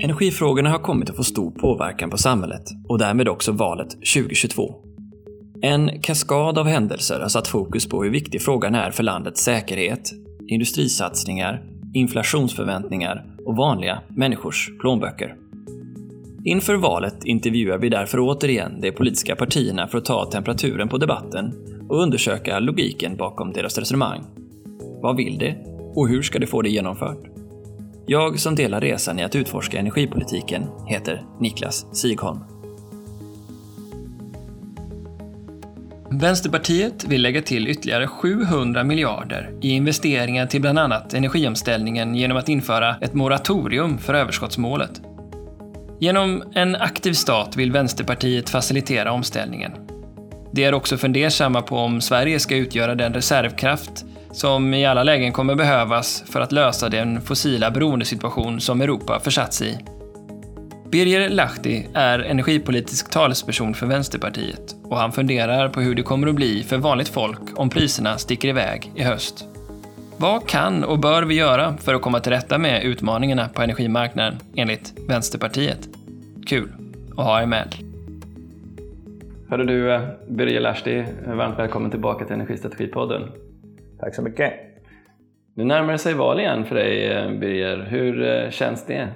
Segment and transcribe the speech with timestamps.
[0.00, 4.74] Energifrågorna har kommit att få stor påverkan på samhället och därmed också valet 2022.
[5.62, 10.12] En kaskad av händelser har satt fokus på hur viktig frågan är för landets säkerhet,
[10.48, 11.62] industrisatsningar,
[11.94, 15.36] inflationsförväntningar och vanliga människors plånböcker.
[16.44, 21.54] Inför valet intervjuar vi därför återigen de politiska partierna för att ta temperaturen på debatten
[21.88, 24.24] och undersöka logiken bakom deras resonemang.
[25.02, 27.18] Vad vill de och hur ska de få det genomfört?
[28.06, 32.38] Jag som delar resan i att utforska energipolitiken heter Niklas Sigholm.
[36.10, 42.48] Vänsterpartiet vill lägga till ytterligare 700 miljarder i investeringar till bland annat energiomställningen genom att
[42.48, 45.00] införa ett moratorium för överskottsmålet.
[46.00, 49.72] Genom en aktiv stat vill Vänsterpartiet facilitera omställningen.
[50.52, 54.04] De är också fundersamma på om Sverige ska utgöra den reservkraft
[54.38, 59.62] som i alla lägen kommer behövas för att lösa den fossila beroendesituation som Europa försatts
[59.62, 59.78] i.
[60.90, 66.34] Birger Lahti är energipolitisk talesperson för Vänsterpartiet och han funderar på hur det kommer att
[66.34, 69.44] bli för vanligt folk om priserna sticker iväg i höst.
[70.16, 74.38] Vad kan och bör vi göra för att komma till rätta med utmaningarna på energimarknaden
[74.56, 75.88] enligt Vänsterpartiet?
[76.46, 76.72] Kul
[77.10, 77.74] att ha er med.
[79.48, 83.22] Hörru du, Birger Lahti, varmt välkommen tillbaka till Energistrategipodden.
[84.00, 84.52] Tack så mycket.
[85.54, 87.76] Nu närmar sig val igen för dig, Birger.
[87.76, 89.08] Hur eh, känns det?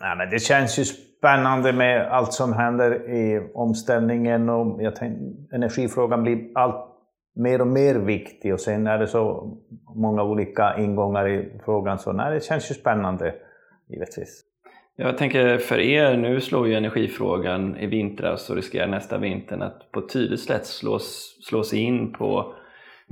[0.00, 5.56] Nej, men det känns ju spännande med allt som händer i omställningen och jag tänkte,
[5.56, 6.88] energifrågan blir allt
[7.34, 9.52] mer och mer viktig och sen är det så
[9.94, 13.34] många olika ingångar i frågan så nej, det känns ju spännande
[13.88, 14.42] givetvis.
[14.96, 19.92] Jag tänker för er, nu slår ju energifrågan i vintras och riskerar nästa vinter att
[19.92, 22.54] på ett tydligt sätt slås, slås in på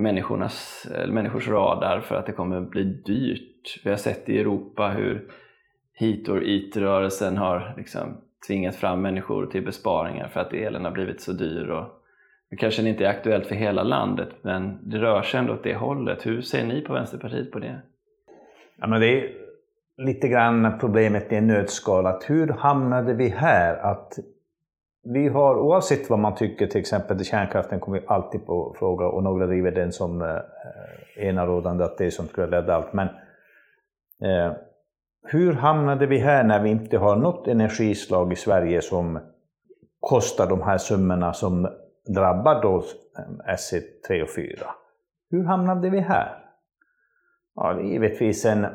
[0.01, 3.81] människornas, människors radar för att det kommer bli dyrt.
[3.85, 5.29] Vi har sett i Europa hur
[5.95, 11.21] hit or it-rörelsen har liksom tvingat fram människor till besparingar för att elen har blivit
[11.21, 11.69] så dyr.
[11.69, 11.87] Och
[12.51, 15.75] det kanske inte är aktuellt för hela landet men det rör sig ändå åt det
[15.75, 16.27] hållet.
[16.27, 17.81] Hur ser ni på Vänsterpartiet på det?
[18.77, 19.33] Ja, men det är
[19.97, 22.07] lite grann problemet i en nötskal.
[22.07, 23.77] Att hur hamnade vi här?
[23.77, 24.19] Att
[25.03, 29.47] vi har, oavsett vad man tycker, till exempel kärnkraften kommer alltid på fråga och några
[29.47, 30.39] driver den som eh,
[31.17, 32.93] enarådande att det är som skulle rädda allt.
[32.93, 33.09] Men
[34.23, 34.53] eh,
[35.23, 39.21] hur hamnade vi här när vi inte har något energislag i Sverige som
[40.01, 41.69] kostar de här summorna som
[42.15, 42.77] drabbar då
[43.19, 44.67] eh, SE3 och 4?
[45.31, 46.45] Hur hamnade vi här?
[47.55, 48.67] Ja, det är givetvis en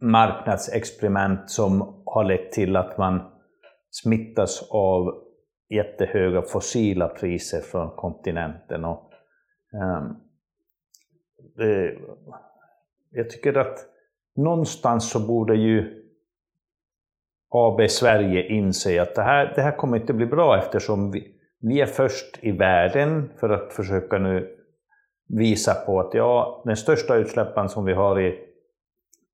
[0.00, 3.22] marknadsexperiment som har lett till att man
[3.90, 5.29] smittas av
[5.70, 8.84] jättehöga fossila priser från kontinenten.
[8.84, 9.12] Och,
[9.72, 10.16] um,
[11.56, 11.96] det,
[13.10, 13.78] jag tycker att
[14.36, 16.04] någonstans så borde ju
[17.50, 21.80] AB Sverige inse att det här, det här kommer inte bli bra eftersom vi, vi
[21.80, 24.56] är först i världen för att försöka nu
[25.28, 28.38] visa på att ja, den största utsläppen som vi har i,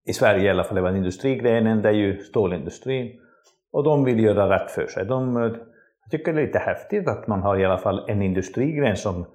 [0.07, 3.21] i Sverige i alla fall, i industrigrenen, det är ju stålindustrin.
[3.73, 5.05] Och de vill göra rätt för sig.
[5.07, 5.57] De,
[6.07, 9.27] jag tycker det är lite häftigt att man har i alla fall en industrigren som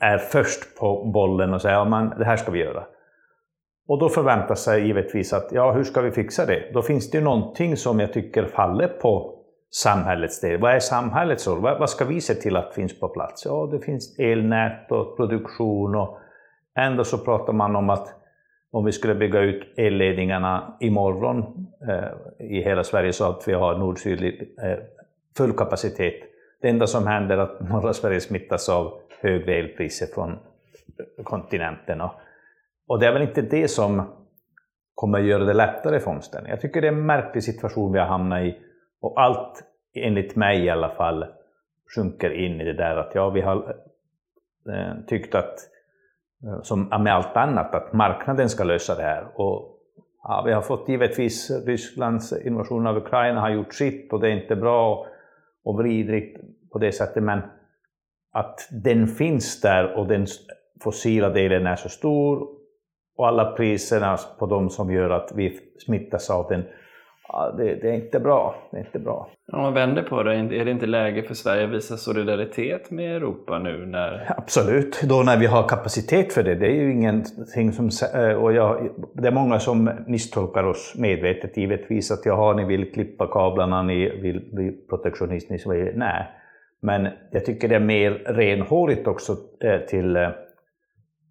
[0.00, 2.84] är först på bollen och säger ja, det här ska vi göra.
[3.88, 6.70] Och då förväntar sig givetvis att, ja hur ska vi fixa det?
[6.74, 9.38] Då finns det ju någonting som jag tycker faller på
[9.70, 10.60] samhällets del.
[10.60, 11.60] Vad är samhällets roll?
[11.60, 13.44] Vad ska vi se till att finns på plats?
[13.44, 16.18] Ja, det finns elnät och produktion och
[16.78, 18.08] ändå så pratar man om att
[18.70, 23.78] om vi skulle bygga ut elledningarna imorgon eh, i hela Sverige så att vi har
[23.78, 24.78] nord-sydlig eh,
[25.36, 26.14] full kapacitet.
[26.60, 30.38] Det enda som händer är att norra Sverige smittas av högre elpriser från
[31.24, 32.00] kontinenten.
[32.86, 34.02] Och det är väl inte det som
[34.94, 36.54] kommer att göra det lättare för omställningen.
[36.54, 38.58] Jag tycker det är en märklig situation vi har hamnat i.
[39.00, 39.62] Och allt,
[39.94, 41.26] enligt mig i alla fall,
[41.94, 43.76] sjunker in i det där att ja, vi har
[44.68, 45.54] eh, tyckt att,
[46.44, 49.26] eh, som med allt annat, att marknaden ska lösa det här.
[49.34, 49.78] Och
[50.22, 54.42] ja, vi har fått givetvis Rysslands invasion av Ukraina har gjort sitt och det är
[54.42, 55.06] inte bra
[55.66, 56.40] och vidrigt
[56.72, 57.40] på det sättet, men
[58.32, 60.26] att den finns där och den
[60.82, 62.48] fossila delen är så stor
[63.16, 66.64] och alla priserna på de som gör att vi smittas av den,
[67.28, 68.54] ja, det, det, är inte bra.
[68.70, 69.28] Det är inte bra.
[69.52, 73.16] Om man vänder på det, är det inte läge för Sverige att visa solidaritet med
[73.16, 73.86] Europa nu?
[73.86, 74.34] När...
[74.36, 76.54] Absolut, då när vi har kapacitet för det.
[76.54, 77.90] Det är ju ingenting som...
[78.14, 82.92] Eh, och jag, det är många som misstolkar oss medvetet givetvis, att jaha, ni vill
[82.92, 85.92] klippa kablarna, ni vill bli protektionister.
[85.94, 86.26] Nej,
[86.82, 89.32] men jag tycker det är mer renhårigt också
[89.64, 90.28] eh, till eh,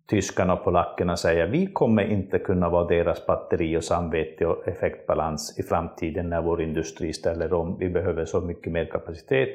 [0.07, 5.59] tyskarna och polackerna säger vi kommer inte kunna vara deras batteri och samvete och effektbalans
[5.59, 7.77] i framtiden när vår industri ställer om.
[7.79, 9.49] Vi behöver så mycket mer kapacitet.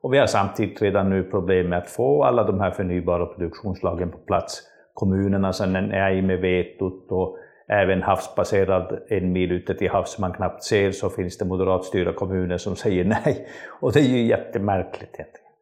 [0.00, 4.10] Och vi har samtidigt redan nu problem med att få alla de här förnybara produktionslagen
[4.10, 4.62] på plats.
[4.94, 7.38] Kommunerna sen är i med vetot och
[7.68, 12.12] även havsbaserad en mil ute till havs som man knappt ser så finns det moderatstyrda
[12.12, 13.48] kommuner som säger nej.
[13.80, 15.52] Och det är ju jättemärkligt egentligen.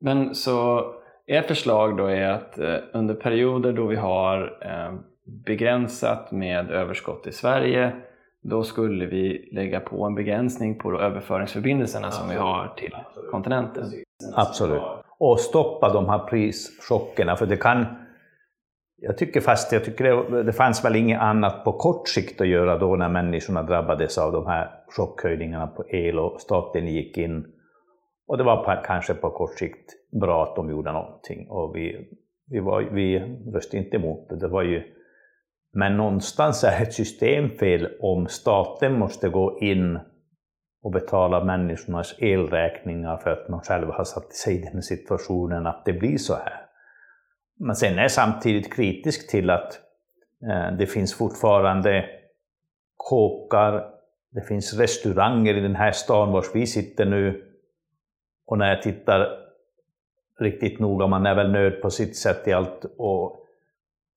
[0.00, 0.84] Men så
[1.26, 4.94] ert förslag då är att eh, under perioder då vi har eh,
[5.46, 7.92] begränsat med överskott i Sverige
[8.48, 12.94] då skulle vi lägga på en begränsning på överföringsförbindelserna som vi har till
[13.30, 13.84] kontinenten.
[14.34, 14.82] Absolut.
[15.18, 17.86] Och stoppa de här prischockerna, för det kan...
[18.98, 22.48] Jag tycker fast jag tycker det, det fanns väl inget annat på kort sikt att
[22.48, 27.46] göra då när människorna drabbades av de här chockhöjningarna på el och staten gick in.
[28.26, 32.08] Och det var på, kanske på kort sikt bra att de gjorde någonting och vi,
[32.46, 33.18] vi, var, vi
[33.54, 34.36] röstade inte emot det.
[34.36, 34.82] det var ju
[35.78, 39.98] men någonstans är det ett systemfel om staten måste gå in
[40.82, 45.84] och betala människornas elräkningar för att man själv har satt sig i den situationen att
[45.84, 46.52] det blir så här.
[47.58, 49.80] Men sen är jag samtidigt kritisk till att
[50.50, 52.04] eh, det finns fortfarande
[52.96, 53.84] kåkar,
[54.30, 57.45] det finns restauranger i den här stan var vi sitter nu.
[58.46, 59.28] Och när jag tittar
[60.40, 63.42] riktigt noga, man är väl nöd på sitt sätt i allt, och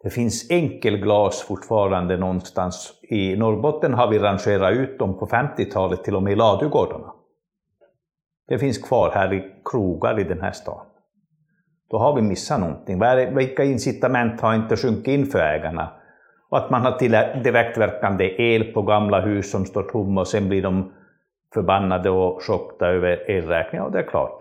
[0.03, 2.93] det finns enkelglas fortfarande någonstans.
[3.01, 7.13] I Norrbotten har vi rangerat ut dem på 50-talet till och med i ladugårdarna.
[8.47, 10.85] Det finns kvar här i krogar i den här stan.
[11.89, 12.99] Då har vi missat någonting.
[13.35, 15.91] Vilka incitament har inte sjunkit in för ägarna?
[16.49, 16.99] Och att man har
[17.43, 20.93] direktverkande el på gamla hus som står tomma och sen blir de
[21.54, 23.86] förbannade och chockade över elräkningar.
[23.86, 24.38] Och det är klart.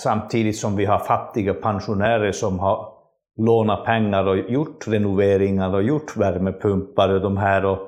[0.00, 2.92] Samtidigt som vi har fattiga pensionärer som har
[3.36, 7.64] lånat pengar och gjort renoveringar och gjort värmepumpar och de här.
[7.64, 7.78] Och,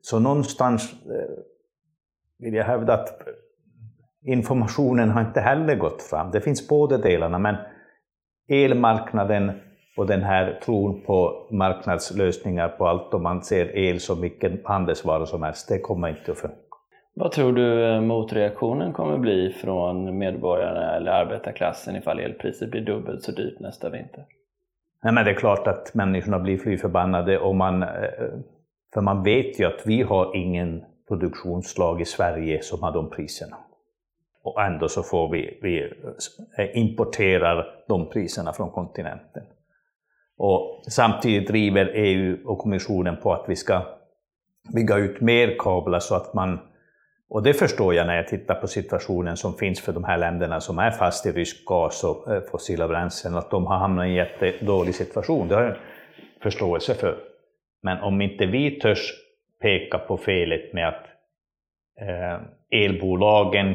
[0.00, 1.44] så någonstans eh,
[2.38, 3.08] vill jag hävda att
[4.26, 6.30] informationen har inte heller gått fram.
[6.30, 7.56] Det finns båda delarna, men
[8.48, 9.52] elmarknaden
[9.96, 15.26] och den här tron på marknadslösningar på allt och man ser el som vilken handelsvara
[15.26, 16.67] som helst, det kommer inte att funka.
[17.20, 23.22] Vad tror du eh, motreaktionen kommer bli från medborgarna eller arbetarklassen ifall elpriset blir dubbelt
[23.22, 24.24] så dyrt nästa vinter?
[25.02, 27.88] Nej, men det är klart att människorna blir fly förbannade och man, eh,
[28.94, 33.56] för man vet ju att vi har ingen produktionslag i Sverige som har de priserna.
[34.42, 35.92] Och ändå så får vi, vi
[36.58, 39.42] eh, importerar de priserna från kontinenten.
[40.36, 43.82] Och samtidigt driver EU och kommissionen på att vi ska
[44.74, 46.58] bygga ut mer kablar så att man
[47.30, 50.60] och det förstår jag när jag tittar på situationen som finns för de här länderna
[50.60, 54.08] som är fast i rysk gas och eh, fossila bränslen, att de har hamnat i
[54.08, 55.48] en jättedålig situation.
[55.48, 55.76] Det har jag
[56.42, 57.18] förståelse för.
[57.82, 59.12] Men om inte vi törs
[59.60, 61.06] peka på felet med att
[62.00, 62.40] eh,
[62.70, 63.68] elbolagen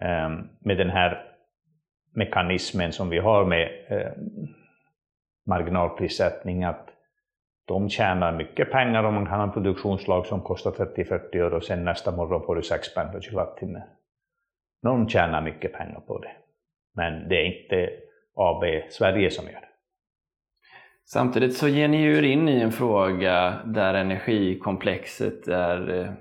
[0.00, 1.34] eh, med den här
[2.14, 4.12] mekanismen som vi har med eh,
[5.46, 6.83] marginalprissättning, att
[7.64, 11.64] de tjänar mycket pengar om man kan ha en produktionslag som kostar 30-40 öre och
[11.64, 13.82] sen nästa morgon får du 6 spänn per kilowattimme.
[14.82, 16.32] Någon tjänar mycket pengar på det.
[16.94, 17.90] Men det är inte
[18.34, 19.68] AB Sverige som gör det.
[21.06, 26.12] Samtidigt så ger ni ju in i en fråga där energikomplexet är eh,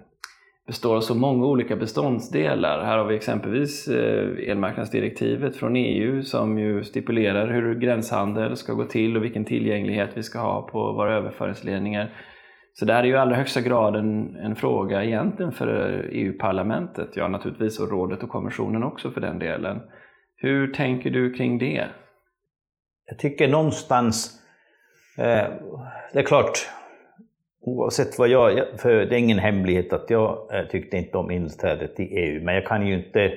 [0.67, 2.83] består av så många olika beståndsdelar.
[2.83, 8.85] Här har vi exempelvis eh, elmarknadsdirektivet från EU som ju stipulerar hur gränshandel ska gå
[8.85, 12.13] till och vilken tillgänglighet vi ska ha på våra överföringsledningar.
[12.73, 15.67] Så det här är ju i allra högsta grad en, en fråga egentligen för
[16.11, 19.81] EU-parlamentet, ja naturligtvis och rådet och kommissionen också för den delen.
[20.35, 21.87] Hur tänker du kring det?
[23.05, 24.41] Jag tycker någonstans,
[25.17, 25.47] eh,
[26.13, 26.69] det är klart,
[27.65, 31.99] Oavsett vad jag, för det är ingen hemlighet att jag eh, tyckte inte om inträdet
[31.99, 33.33] i EU, men jag kan ju inte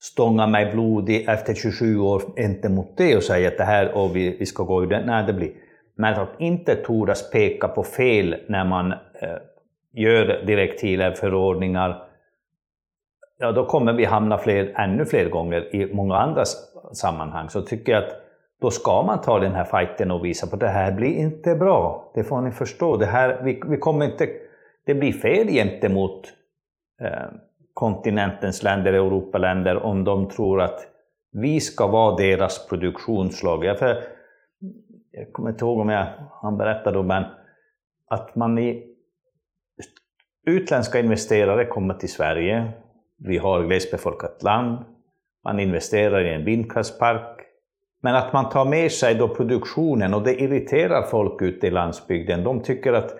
[0.00, 4.16] stånga mig blodig efter 27 år inte mot det och säga att det här och
[4.16, 5.06] vi, vi ska gå ur det.
[5.06, 5.50] Nej, det blir.
[5.94, 8.98] Men att inte tordas peka på fel när man eh,
[9.92, 12.02] gör direktiv förordningar,
[13.38, 16.44] ja då kommer vi hamna fler, ännu fler gånger i många andra
[16.92, 17.48] sammanhang.
[17.48, 18.25] Så tycker jag att
[18.60, 21.54] då ska man ta den här fighten och visa på att det här blir inte
[21.54, 22.12] bra.
[22.14, 22.96] Det får ni förstå.
[22.96, 24.28] Det, här, vi, vi kommer inte,
[24.86, 26.32] det blir fel gentemot
[27.02, 27.26] eh,
[27.74, 30.80] kontinentens länder, Europaländer, om de tror att
[31.32, 33.64] vi ska vara deras produktionslag.
[33.64, 34.02] Jag, för,
[35.10, 36.06] jag kommer inte ihåg om jag,
[36.42, 37.24] han berättade men
[38.08, 38.96] att man i
[40.46, 42.72] utländska investerare kommer till Sverige,
[43.18, 44.84] vi har glesbefolkat land,
[45.44, 47.35] man investerar i en vindkraftspark,
[48.02, 52.44] men att man tar med sig då produktionen och det irriterar folk ute i landsbygden.
[52.44, 53.10] De tycker att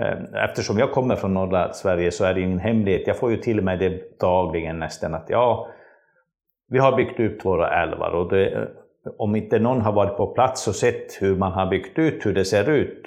[0.00, 3.06] eh, Eftersom jag kommer från norra Sverige så är det ingen hemlighet.
[3.06, 5.68] Jag får ju till mig det dagligen nästan att ja,
[6.68, 8.68] vi har byggt ut våra älvar och det, eh,
[9.18, 12.34] om inte någon har varit på plats och sett hur man har byggt ut, hur
[12.34, 13.02] det ser ut.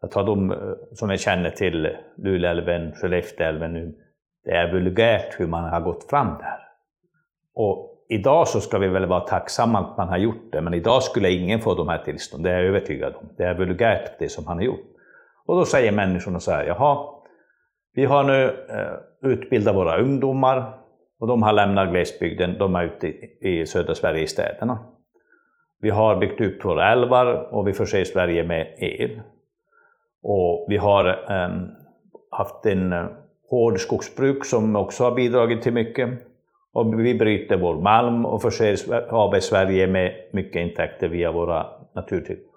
[0.00, 0.58] Jag tar de eh,
[0.92, 3.94] som jag känner till, Luleälven, Skellefteälven nu.
[4.44, 6.58] Det är vulgärt hur man har gått fram där.
[7.54, 11.02] Och idag så ska vi väl vara tacksamma att man har gjort det, men idag
[11.02, 13.28] skulle ingen få de här tillstånden, det är jag övertygad om.
[13.36, 14.84] Det är vulgärt det som han har gjort.
[15.46, 17.06] Och då säger människorna så här, jaha,
[17.94, 20.78] vi har nu eh, utbildat våra ungdomar
[21.20, 24.78] och de har lämnat glesbygden, de är ute i, i södra Sverige i städerna.
[25.80, 29.20] Vi har byggt upp våra älvar och vi förser Sverige med el.
[30.22, 31.50] Och vi har eh,
[32.30, 33.06] haft en eh,
[33.50, 36.08] hård skogsbruk som också har bidragit till mycket.
[36.74, 38.76] Och vi bryter vår malm och förser
[39.10, 42.50] AB Sverige med mycket intäkter via våra naturtillgångar.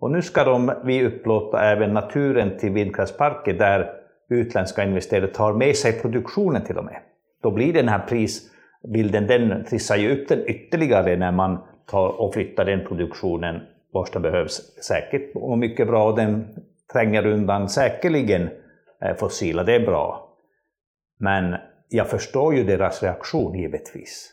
[0.00, 3.90] Och nu ska de, vi upplåta även naturen till vindkraftsparker där
[4.30, 7.00] utländska investerare tar med sig produktionen till och med.
[7.42, 12.34] Då blir den här prisbilden, den trissar ju upp den ytterligare när man tar och
[12.34, 13.60] flyttar den produktionen
[13.92, 16.08] vars den behövs säkert och mycket bra.
[16.10, 16.48] Och den
[16.92, 18.48] tränger undan säkerligen
[19.02, 20.28] eh, fossila, det är bra.
[21.18, 21.56] Men
[21.90, 24.32] jag förstår ju deras reaktion givetvis.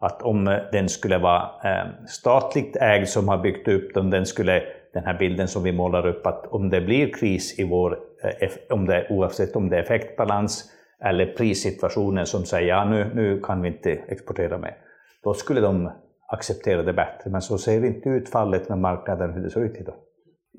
[0.00, 4.26] Att om eh, den skulle vara eh, statligt ägd som har byggt upp den, den
[4.26, 7.98] skulle, den här bilden som vi målar upp, att om det blir kris i vår,
[8.40, 10.70] eh, om det, oavsett om det är effektbalans
[11.04, 14.76] eller prissituationen som säger ja nu, nu kan vi inte exportera mer,
[15.24, 15.90] då skulle de
[16.26, 17.30] acceptera det bättre.
[17.30, 19.94] Men så ser inte utfallet med marknaden hur det ser ut idag.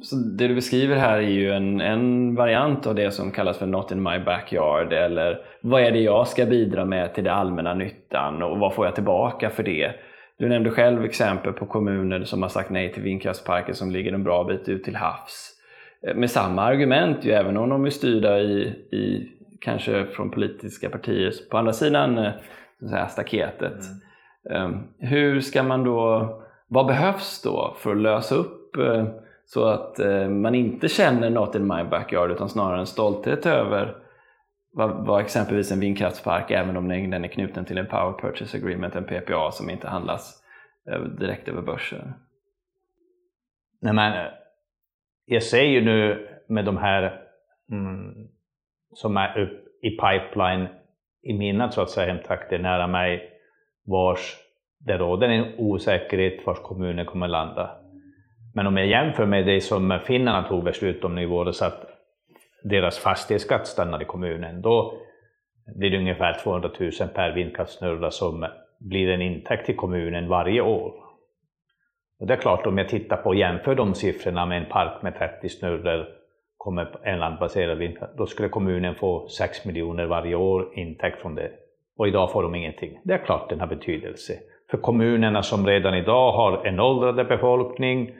[0.02, 3.66] Så det du beskriver här är ju en, en variant av det som kallas för
[3.66, 7.74] Not in my backyard eller vad är det jag ska bidra med till det allmänna
[7.74, 9.92] nyttan och vad får jag tillbaka för det?
[10.38, 14.24] Du nämnde själv exempel på kommuner som har sagt nej till vindkraftsparker som ligger en
[14.24, 15.50] bra bit ut till havs.
[16.08, 19.32] Eh, med samma argument ju, även om de är styrda i, i
[19.62, 22.32] kanske från politiska partier på andra sidan eh,
[22.80, 23.78] så säga, staketet.
[24.50, 24.66] Mm.
[24.66, 26.30] Um, hur ska man då,
[26.68, 29.08] vad behövs då för att lösa upp uh,
[29.46, 33.98] så att eh, man inte känner något in my backyard utan snarare en stolthet över
[34.74, 38.96] vad, vad exempelvis en vindkraftspark, även om den är knuten till en power purchase agreement,
[38.96, 40.44] en PPA som inte handlas
[40.92, 42.14] eh, direkt över börsen.
[43.82, 44.32] Nej, men, eh,
[45.26, 47.22] jag ser ju nu med de här
[47.72, 48.28] mm,
[48.94, 50.68] som är upp i pipeline
[51.22, 53.30] i mina så att säga hemtrakter nära mig
[53.86, 54.38] vars
[54.80, 57.83] det råder en osäkerhet vars kommunen kommer landa.
[58.54, 61.86] Men om jag jämför med det som finnarna tog beslut om i våras att
[62.64, 64.98] deras fastighetsskatt stannar i kommunen, då
[65.76, 68.46] blir det ungefär 200 000 per vindkraftsnurra som
[68.80, 70.94] blir en intäkt till kommunen varje år.
[72.20, 75.02] Och det är klart, om jag tittar på och jämför de siffrorna med en park
[75.02, 76.08] med 30 snurror
[76.58, 81.52] kommer en landbaserad vindkraft, då skulle kommunen få 6 miljoner varje år intäkt från det.
[81.98, 83.00] Och idag får de ingenting.
[83.04, 84.34] Det är klart den har betydelse.
[84.72, 88.16] För kommunerna som redan idag har en åldrande befolkning,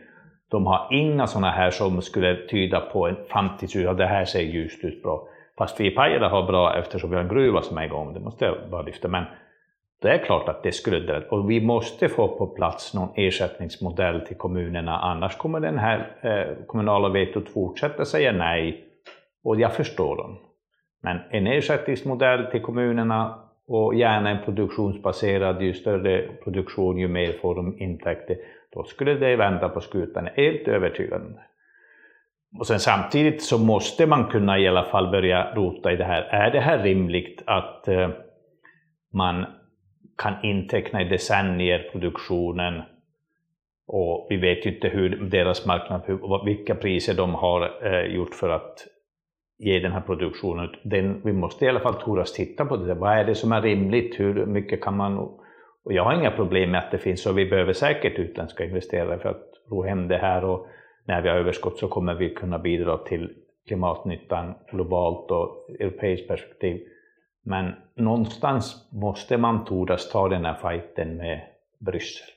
[0.54, 4.42] de har inga sådana här som skulle tyda på en framtidsljus, att det här ser
[4.42, 5.28] ljust ut bra.
[5.58, 8.20] Fast vi i Pajala har bra eftersom vi har en gruva som är igång, det
[8.20, 9.08] måste jag bara lyfta.
[9.08, 9.24] Men
[10.02, 14.38] det är klart att det skulle och vi måste få på plats någon ersättningsmodell till
[14.38, 18.86] kommunerna, annars kommer den här eh, kommunala vetot fortsätta säga nej.
[19.44, 20.38] Och jag förstår dem.
[21.04, 27.56] Men en ersättningsmodell till kommunerna och gärna en produktionsbaserad, ju större produktion ju mer får
[27.56, 28.38] de intäkter,
[28.74, 31.40] då skulle det vända på skutan, helt övertygande.
[32.60, 36.22] Och sen samtidigt så måste man kunna i alla fall börja rota i det här.
[36.22, 38.10] Är det här rimligt att eh,
[39.14, 39.46] man
[40.18, 42.82] kan inteckna i decennier produktionen
[43.88, 46.02] och vi vet ju inte hur deras marknad,
[46.46, 48.88] vilka priser de har eh, gjort för att
[49.60, 50.70] ge den här produktionen.
[50.84, 52.94] Den, vi måste i alla fall toras titta på det.
[52.94, 54.20] Vad är det som är rimligt?
[54.20, 55.40] Hur mycket kan man...
[55.86, 59.20] Och jag har inga problem med att det finns, och vi behöver säkert utländska investerare
[59.20, 60.46] för att ro hem det här.
[60.46, 60.68] Och
[61.06, 63.34] när vi har överskott så kommer vi kunna bidra till
[63.68, 66.82] klimatnyttan globalt och europeiskt perspektiv.
[67.46, 71.42] Men någonstans måste man tordas ta den här fighten med
[71.80, 72.28] Bryssel.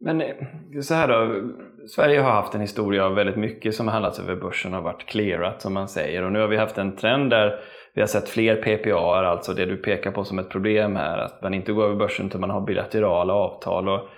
[0.00, 0.36] Men eh,
[0.80, 1.50] så här då,
[1.86, 5.06] Sverige har haft en historia av väldigt mycket som har handlats över börsen och varit
[5.06, 6.22] clearat som man säger.
[6.24, 7.60] Och nu har vi haft en trend där
[7.94, 11.42] vi har sett fler PPA, alltså det du pekar på som ett problem här, att
[11.42, 13.88] man inte går över börsen utan man har bilaterala avtal.
[13.88, 14.08] Och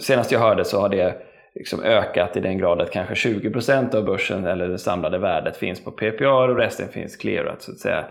[0.00, 1.16] senast jag hörde så har det
[1.54, 5.84] liksom ökat i den grad att kanske 20% av börsen eller det samlade värdet finns
[5.84, 8.04] på PPA och resten finns clearat så att säga.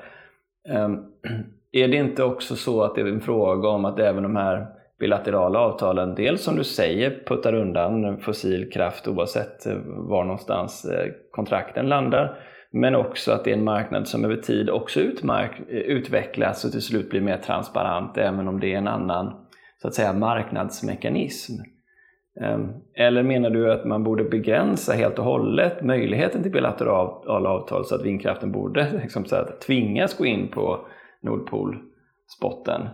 [0.70, 1.06] Um,
[1.72, 4.68] är det inte också så att det är en fråga om att även de här
[5.00, 11.08] bilaterala avtalen dels som du säger puttar undan fossil kraft oavsett eh, var någonstans eh,
[11.32, 12.40] kontrakten landar
[12.72, 16.82] men också att det är en marknad som över tid också utmark, utvecklas och till
[16.82, 19.48] slut blir mer transparent även om det är en annan
[19.82, 21.54] så att säga marknadsmekanism.
[22.42, 27.86] Ehm, eller menar du att man borde begränsa helt och hållet möjligheten till bilaterala avtal
[27.86, 30.88] så att vindkraften borde liksom så att tvingas gå in på
[31.22, 32.90] Nordpolspotten?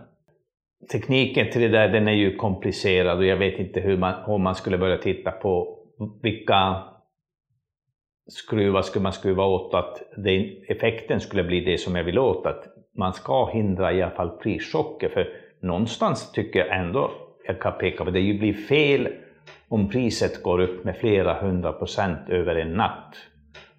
[0.92, 4.42] Tekniken till det där den är ju komplicerad och jag vet inte hur man, om
[4.42, 5.78] man skulle börja titta på
[6.22, 6.82] vilka
[8.28, 12.46] skruva skulle man skruva åt att det, effekten skulle bli det som jag vill åt,
[12.46, 12.64] att
[12.96, 15.08] man ska hindra i alla fall prischocker.
[15.08, 15.28] För
[15.60, 17.10] någonstans tycker jag ändå
[17.46, 19.08] jag kan peka på det, det blir fel
[19.68, 23.16] om priset går upp med flera hundra procent över en natt,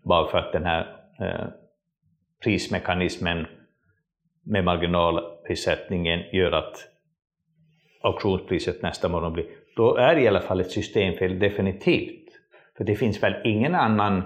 [0.03, 1.47] bara för att den här eh,
[2.43, 3.47] prismekanismen
[4.43, 6.87] med marginalprissättningen gör att
[8.01, 12.29] auktionspriset nästa morgon blir, då är det i alla fall ett systemfel definitivt.
[12.77, 14.23] För det finns väl ingen annan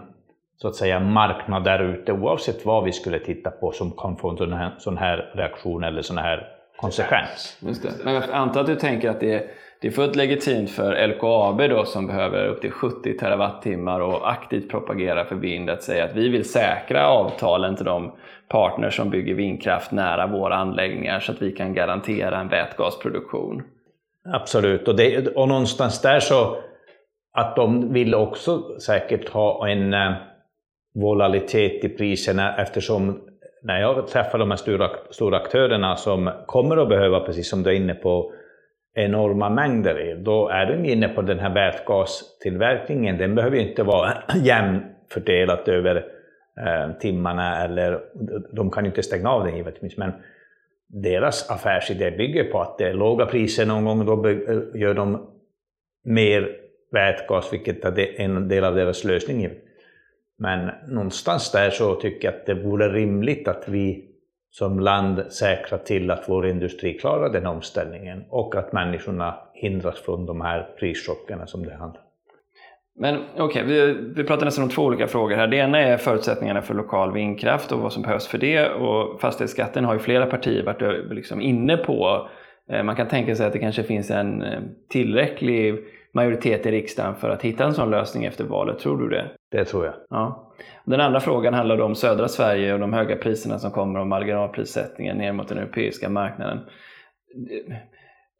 [0.61, 4.29] så att säga marknad där ute, oavsett vad vi skulle titta på, som kan få
[4.29, 6.47] en sån här, sån här reaktion eller sån här
[6.77, 7.57] konsekvens.
[7.61, 7.89] Just det.
[8.03, 9.43] Men jag antar att du tänker att det är
[9.81, 14.69] det är fullt legitimt för LKAB då som behöver upp till 70 terawattimmar och aktivt
[14.69, 18.11] propagerar för vind att säga att vi vill säkra avtalen till de
[18.47, 23.63] partners som bygger vindkraft nära våra anläggningar så att vi kan garantera en vätgasproduktion.
[24.33, 26.57] Absolut, och, det, och någonstans där så
[27.33, 30.13] att de vill också säkert ha en eh,
[30.99, 33.21] volatilitet i priserna eftersom
[33.63, 37.69] när jag träffar de här stora, stora aktörerna som kommer att behöva, precis som du
[37.69, 38.33] är inne på,
[38.93, 43.17] enorma mängder el, då är de inne på den här vätgastillverkningen.
[43.17, 45.95] Den behöver ju inte vara jämnfördelat över
[46.65, 48.01] eh, timmarna, eller
[48.51, 50.11] de kan ju inte stänga av den givetvis, men
[50.87, 55.29] deras affärsidé bygger på att det är låga priser någon gång, då eh, gör de
[56.03, 56.49] mer
[56.91, 59.49] vätgas, vilket är en del av deras lösning.
[60.39, 64.05] Men någonstans där så tycker jag att det vore rimligt att vi
[64.51, 70.25] som land säkra till att vår industri klarar den omställningen och att människorna hindras från
[70.25, 72.05] de här prischockerna som det handlar om.
[73.01, 75.47] Men okej, okay, vi, vi pratar nästan om två olika frågor här.
[75.47, 78.69] Det ena är förutsättningarna för lokal vindkraft och vad som behövs för det.
[78.69, 82.29] Och fastighetsskatten har ju flera partier varit eh, liksom inne på.
[82.71, 84.59] Eh, man kan tänka sig att det kanske finns en eh,
[84.89, 85.75] tillräcklig
[86.13, 88.79] majoritet i riksdagen för att hitta en sån lösning efter valet.
[88.79, 89.31] Tror du det?
[89.51, 89.93] Det tror jag.
[90.09, 90.53] Ja.
[90.85, 95.17] Den andra frågan handlar om södra Sverige och de höga priserna som kommer och marginalprissättningen
[95.17, 96.59] ner mot den europeiska marknaden.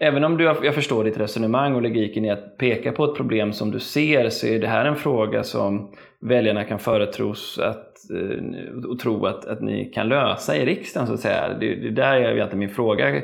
[0.01, 3.53] Även om du, jag förstår ditt resonemang och logiken i att peka på ett problem
[3.53, 5.91] som du ser så är det här en fråga som
[6.21, 11.13] väljarna kan företros att, eh, och tro att, att ni kan lösa i riksdagen så
[11.13, 11.49] att säga.
[11.59, 13.21] Det, det är där min fråga eh,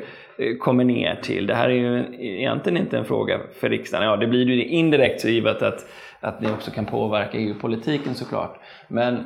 [0.60, 1.46] kommer ner till.
[1.46, 4.06] Det här är ju egentligen inte en fråga för riksdagen.
[4.06, 5.86] Ja, det blir ju indirekt så givet att,
[6.20, 8.60] att ni också kan påverka EU-politiken såklart.
[8.88, 9.24] Men,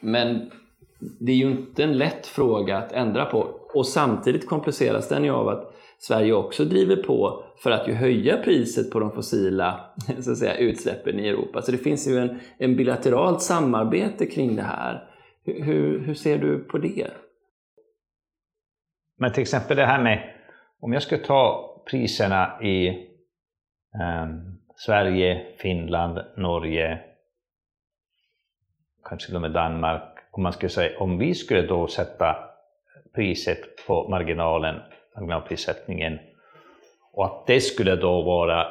[0.00, 0.50] men
[1.20, 3.38] det är ju inte en lätt fråga att ändra på
[3.74, 8.36] och samtidigt kompliceras den ju av att Sverige också driver på för att ju höja
[8.36, 11.62] priset på de fossila så att säga, utsläppen i Europa.
[11.62, 15.10] Så det finns ju en, en bilateralt samarbete kring det här.
[15.44, 17.10] Hur, hur ser du på det?
[19.18, 20.34] Men till exempel det här med,
[20.80, 22.88] om jag skulle ta priserna i
[24.28, 26.98] um, Sverige, Finland, Norge,
[29.04, 32.36] kanske till och med Danmark, om man skulle säga, om vi skulle då sätta
[33.14, 34.80] priset på marginalen
[35.16, 36.18] marginalprissättningen.
[37.12, 38.66] Och att det skulle då vara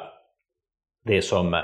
[1.04, 1.62] det som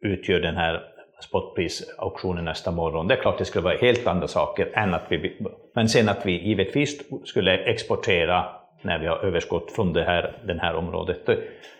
[0.00, 0.82] utgör den här
[1.20, 3.08] spotprisauktionen nästa morgon.
[3.08, 5.38] Det är klart det skulle vara helt andra saker än att vi...
[5.74, 8.44] Men sen att vi givetvis skulle exportera
[8.82, 11.28] när vi har överskott från det här, det här området.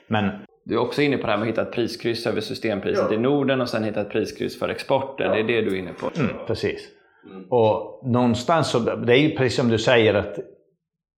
[0.07, 0.31] Men
[0.67, 3.17] du är också inne på det här med att hitta ett priskryss över systempriset ja.
[3.17, 5.27] i Norden och sen hitta ett priskryss för exporten.
[5.27, 5.33] Ja.
[5.33, 6.11] Det är det du är inne på.
[6.21, 6.89] Mm, precis.
[7.31, 7.45] Mm.
[7.51, 10.39] Och någonstans så, det är ju precis som du säger att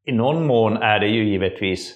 [0.07, 1.95] i någon mån är det ju givetvis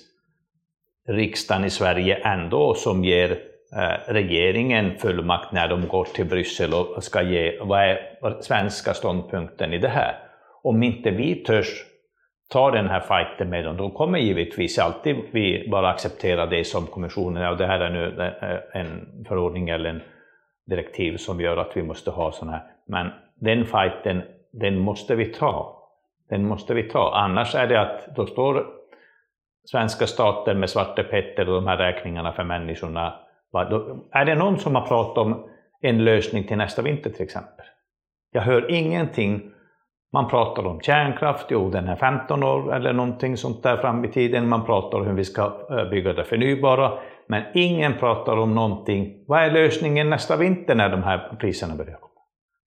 [1.08, 3.30] riksdagen i Sverige ändå som ger
[3.76, 7.98] eh, regeringen fullmakt när de går till Bryssel och ska ge vad är
[8.40, 10.18] svenska ståndpunkten i det här.
[10.62, 11.84] Om inte vi törs
[12.52, 16.86] ta den här fighten med dem, då kommer givetvis alltid vi bara acceptera det som
[16.86, 20.02] kommissionen, och det här är nu eh, en förordning eller en
[20.66, 22.66] direktiv som gör att vi måste ha sådana här.
[22.86, 25.78] Men den fighten, den måste vi ta.
[26.28, 28.66] Den måste vi ta, annars är det att då står
[29.64, 33.14] svenska staten med Svarte Petter och de här räkningarna för människorna.
[34.10, 35.48] Är det någon som har pratat om
[35.80, 37.66] en lösning till nästa vinter till exempel?
[38.32, 39.52] Jag hör ingenting
[40.12, 44.08] man pratar om kärnkraft, jo den är 15 år eller någonting sånt där fram i
[44.08, 44.48] tiden.
[44.48, 46.98] Man pratar om hur vi ska eh, bygga det förnybara.
[47.26, 49.24] Men ingen pratar om någonting.
[49.26, 52.12] Vad är lösningen nästa vinter när de här priserna börjar komma?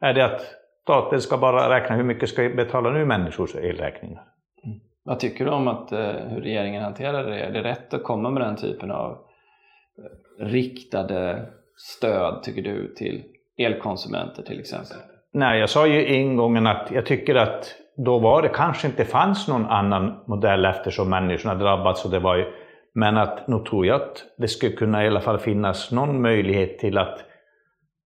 [0.01, 0.41] Är det att
[0.81, 4.23] staten ska bara räkna hur mycket ska betala nu människors elräkningar?
[4.65, 4.79] Mm.
[5.03, 7.39] Vad tycker du om att, eh, hur regeringen hanterar det?
[7.39, 11.45] Är det rätt att komma med den typen av eh, riktade
[11.77, 13.23] stöd, tycker du, till
[13.57, 14.97] elkonsumenter till exempel?
[15.37, 19.47] Nej, jag sa ju ingången att jag tycker att då var det kanske inte fanns
[19.47, 22.45] någon annan modell eftersom människorna drabbats och det var ju
[22.93, 26.79] men att nog tror jag att det skulle kunna i alla fall finnas någon möjlighet
[26.79, 27.19] till att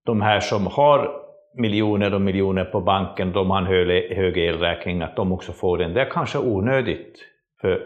[0.05, 1.11] de här som har
[1.57, 5.77] miljoner och miljoner på banken, de har en hög, hög elräkning, att de också får
[5.77, 5.93] den.
[5.93, 7.19] Det är kanske onödigt.
[7.61, 7.81] För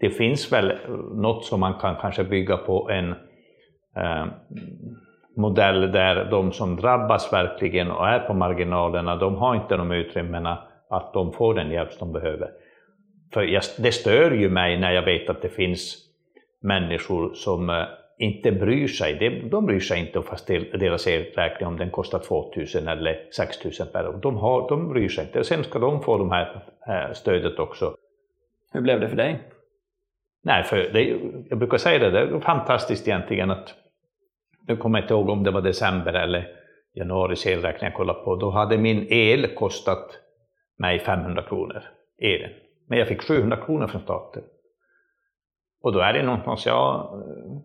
[0.00, 0.72] det finns väl
[1.14, 3.10] något som man kan kanske bygga på en
[3.96, 4.26] eh,
[5.36, 10.58] modell där de som drabbas verkligen och är på marginalerna, de har inte de utrymmena
[10.90, 12.50] att de får den hjälp de behöver.
[13.34, 15.96] För jag, det stör ju mig när jag vet att det finns
[16.62, 17.84] människor som eh,
[18.18, 19.40] inte bryr sig.
[19.50, 24.18] De bryr sig inte fast deras elräkning om den kostar 2000 eller 6000 per år.
[24.22, 25.44] De, har, de bryr sig inte.
[25.44, 27.96] Sen ska de få de här eh, stödet också.
[28.72, 29.40] Hur blev det för dig?
[30.44, 31.16] Nej, för det,
[31.48, 33.74] jag brukar säga det, det är fantastiskt egentligen att,
[34.68, 36.48] nu kommer jag inte ihåg om det var december eller
[36.94, 40.18] januaris elräkning jag kollade på, då hade min el kostat
[40.78, 41.82] mig 500 kronor,
[42.22, 42.50] elen.
[42.88, 44.42] Men jag fick 700 kronor från staten.
[45.82, 47.56] Och då är det någonstans, ja, eh,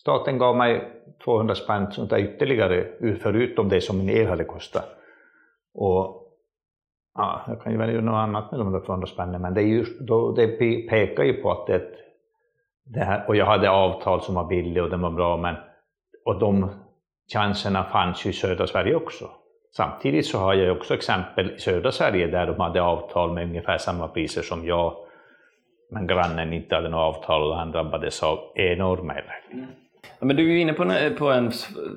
[0.00, 0.92] staten gav mig
[1.24, 2.86] 200 spänn sånt där ytterligare,
[3.22, 4.84] förutom det som min el hade kostat.
[5.74, 6.28] Och
[7.14, 9.66] ja, jag kan ju välja något annat med de där 200 spännen, men det, är
[9.66, 10.48] ju, då, det
[10.88, 12.07] pekar ju på att det, det
[12.94, 15.54] här, och jag hade avtal som var billiga och den var bra, men
[16.24, 16.70] och de
[17.32, 19.30] chanserna fanns ju i södra Sverige också.
[19.76, 23.78] Samtidigt så har jag också exempel i södra Sverige där de hade avtal med ungefär
[23.78, 24.96] samma priser som jag
[25.90, 29.64] men grannen inte hade något avtal och han drabbades av enorma elräkningar.
[29.64, 29.66] Mm.
[30.18, 31.52] Ja, men du är inne på en, på en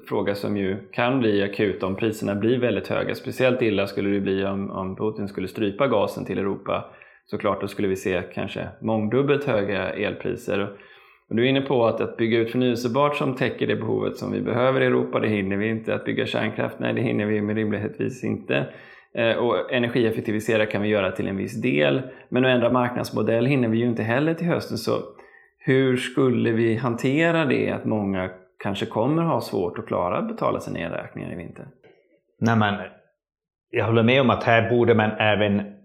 [0.08, 3.15] fråga som ju kan bli akut om priserna blir väldigt höga.
[3.15, 6.86] Speciellt illa skulle det bli om, om Putin skulle strypa gasen till Europa.
[7.25, 10.69] Såklart, då skulle vi se kanske mångdubbelt höga elpriser.
[11.29, 14.31] Och du är inne på att, att bygga ut förnyelsebart som täcker det behovet som
[14.31, 15.95] vi behöver i Europa, det hinner vi inte.
[15.95, 18.67] Att bygga kärnkraft, nej det hinner vi med rimlighetvis inte.
[19.15, 23.67] Eh, och energieffektivisera kan vi göra till en viss del, men att ändra marknadsmodell hinner
[23.67, 24.77] vi ju inte heller till hösten.
[24.77, 24.91] Så
[25.60, 28.29] hur skulle vi hantera det att många
[28.63, 31.67] kanske kommer ha svårt att klara att betala sina elräkningar i vinter?
[32.39, 32.75] Nej, men
[33.69, 35.81] jag håller med om att här borde man även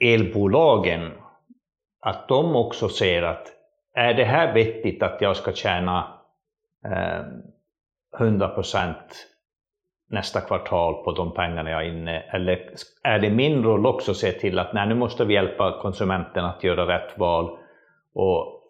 [0.00, 1.12] elbolagen,
[2.00, 3.46] att de också ser att
[3.94, 6.20] är det här vettigt att jag ska tjäna
[6.84, 7.24] eh,
[8.20, 9.28] 100 procent
[10.10, 12.20] nästa kvartal på de pengarna jag är inne?
[12.20, 12.70] Eller
[13.02, 16.44] är det min roll också att se till att nej, nu måste vi hjälpa konsumenten
[16.44, 17.58] att göra rätt val
[18.14, 18.60] och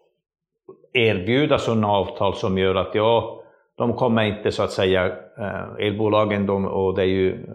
[0.93, 3.41] erbjuda sådana avtal som gör att ja,
[3.77, 5.05] de kommer inte så att säga,
[5.37, 7.45] eh, elbolagen de, och det är ju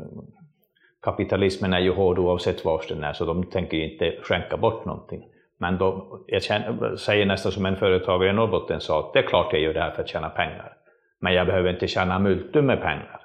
[1.03, 4.85] kapitalismen är ju hård oavsett var den är, så de tänker ju inte skänka bort
[4.85, 5.25] någonting.
[5.59, 9.27] Men då, jag känner, säger nästan som en företagare i Norrbotten sa, att det är
[9.27, 10.73] klart jag gör det här för att tjäna pengar.
[11.21, 13.21] Men jag behöver inte tjäna multum med pengar.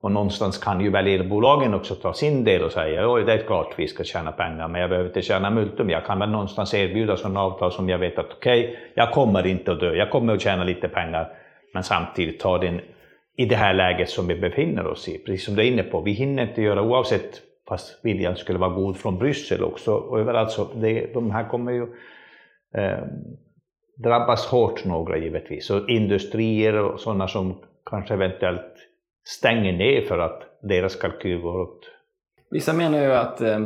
[0.00, 3.38] Och någonstans kan ju väl elbolagen också ta sin del och säga oj det är
[3.38, 5.90] klart vi ska tjäna pengar, men jag behöver inte tjäna multum.
[5.90, 9.46] Jag kan väl någonstans erbjuda sådana avtal som jag vet att okej, okay, jag kommer
[9.46, 11.28] inte att dö, jag kommer att tjäna lite pengar,
[11.74, 12.80] men samtidigt ta den
[13.38, 15.18] i det här läget som vi befinner oss i.
[15.18, 18.74] Precis som du är inne på, vi hinner inte göra oavsett fast viljan skulle vara
[18.74, 19.94] god från Bryssel också.
[19.94, 21.82] Och överallt så, det, de här kommer ju
[22.74, 23.04] eh,
[23.96, 25.70] drabbas hårt några givetvis.
[25.70, 27.58] Och industrier och sådana som
[27.90, 28.74] kanske eventuellt
[29.24, 31.80] stänger ner för att deras kalkyl går åt.
[32.50, 33.60] Vissa menar ju att eh,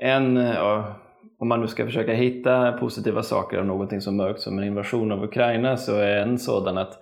[0.00, 0.94] en, ja,
[1.38, 5.12] om man nu ska försöka hitta positiva saker av någonting så mörkt som en invasion
[5.12, 6.98] av Ukraina så är en sådan att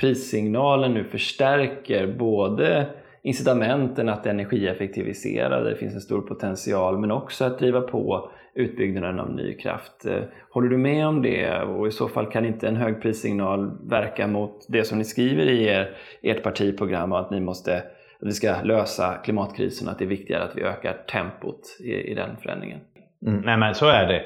[0.00, 2.86] prissignalen nu förstärker både
[3.22, 9.20] incitamenten att energieffektivisera, där det finns en stor potential, men också att driva på utbyggnaden
[9.20, 10.06] av ny kraft.
[10.06, 11.62] Eh, håller du med om det?
[11.62, 15.46] Och i så fall kan inte en hög prissignal verka mot det som ni skriver
[15.46, 17.82] i er, ert partiprogram, att ni måste
[18.20, 22.14] att vi ska lösa klimatkrisen, att det är viktigare att vi ökar tempot i, i
[22.14, 22.80] den förändringen?
[23.26, 24.22] Mm, nej men så är det.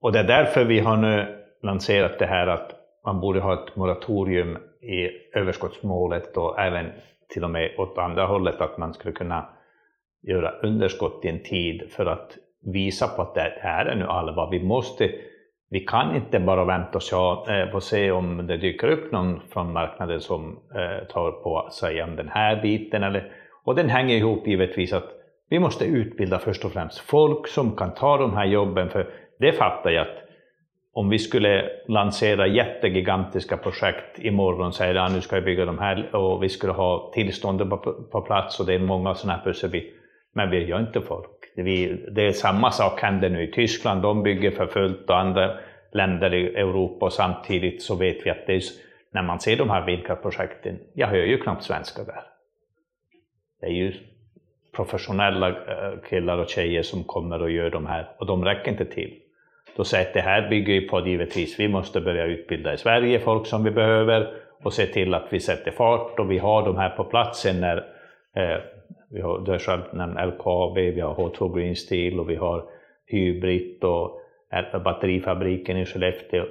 [0.00, 2.70] Och det är därför vi har nu lanserat det här att
[3.04, 6.92] man borde ha ett moratorium i överskottsmålet och även
[7.28, 9.48] till och med åt andra hållet att man skulle kunna
[10.22, 14.50] göra underskott i en tid för att visa på att det här är nu allvar.
[14.50, 15.10] Vi måste
[15.70, 16.98] vi kan inte bara vänta
[17.74, 22.02] och se eh, om det dyker upp någon från marknaden som eh, tar på sig
[22.02, 23.02] om den här biten.
[23.02, 23.32] Eller,
[23.64, 25.12] och den hänger ihop givetvis att
[25.48, 29.52] Vi måste utbilda först och främst folk som kan ta de här jobben, för det
[29.52, 30.25] fattar jag att
[30.96, 35.78] om vi skulle lansera jättegigantiska projekt imorgon och säga att nu ska vi bygga de
[35.78, 37.78] här och vi skulle ha tillståndet på,
[38.12, 39.90] på plats och det är många sådana här pusselbitar.
[40.34, 41.52] Men vi gör inte folk.
[41.56, 45.58] Vi, det är samma sak händer nu i Tyskland, de bygger för fullt och andra
[45.92, 48.62] länder i Europa och samtidigt så vet vi att det är,
[49.10, 52.22] när man ser de här vindkraftprojekten, jag hör ju knappt svenska där.
[53.60, 53.92] Det är ju
[54.76, 58.84] professionella eh, killar och tjejer som kommer och gör de här och de räcker inte
[58.84, 59.20] till.
[59.76, 63.18] Då säger att det här bygger ju på givetvis, vi måste börja utbilda i Sverige
[63.18, 66.76] folk som vi behöver och se till att vi sätter fart och vi har de
[66.76, 67.76] här på platsen när
[68.36, 68.60] eh,
[69.10, 72.64] vi har, du har själv nämnt LKAB, vi har H2 Green Steel och vi har
[73.06, 74.20] Hybrid och
[74.52, 76.44] eh, batterifabriken i Skellefteå.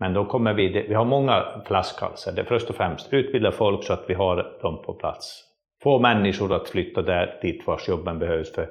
[0.00, 2.32] Men då kommer vi, vi har många flaskhalsar.
[2.32, 5.44] Det är först och främst utbilda folk så att vi har dem på plats.
[5.82, 8.54] Få människor att flytta där dit vars jobben behövs.
[8.54, 8.68] För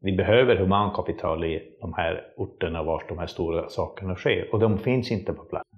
[0.00, 4.78] vi behöver humankapital i de här orterna vart de här stora sakerna sker och de
[4.78, 5.68] finns inte på plats.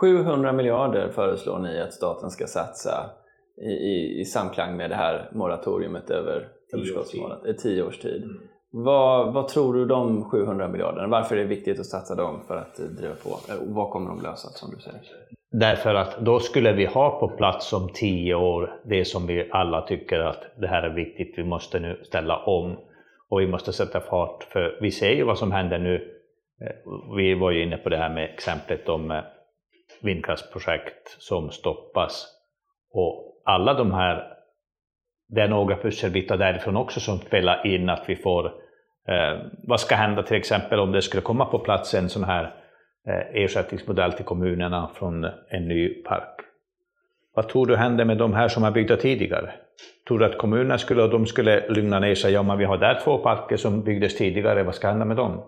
[0.00, 3.10] 700 miljarder föreslår ni att staten ska satsa
[3.62, 8.22] i, i, i samklang med det här moratoriumet över överskottsmålet i tio års tid.
[8.22, 8.36] Mm.
[8.72, 12.56] Vad, vad, tror du de 700 miljarderna, varför är det viktigt att satsa dem för
[12.56, 13.38] att driva på?
[13.66, 15.00] Vad kommer de lösa som du säger?
[15.52, 19.82] Därför att då skulle vi ha på plats om tio år det som vi alla
[19.82, 22.76] tycker att det här är viktigt, vi måste nu ställa om
[23.30, 24.44] och vi måste sätta fart.
[24.44, 26.16] För vi ser ju vad som händer nu.
[27.16, 29.22] Vi var ju inne på det här med exemplet om eh,
[30.02, 32.26] vindkraftsprojekt som stoppas.
[32.92, 34.32] Och alla de här,
[35.28, 38.46] det är några pusselbitar därifrån också som spelar in att vi får,
[39.08, 42.54] eh, vad ska hända till exempel om det skulle komma på plats en sån här
[43.06, 46.40] eh, ersättningsmodell till kommunerna från en ny park.
[47.34, 49.52] Vad tror du händer med de här som är byggda tidigare?
[50.10, 52.32] Tror du att kommunerna skulle, de skulle lugna ner sig?
[52.32, 55.42] Ja, men vi har där två parker som byggdes tidigare, vad ska hända med dem?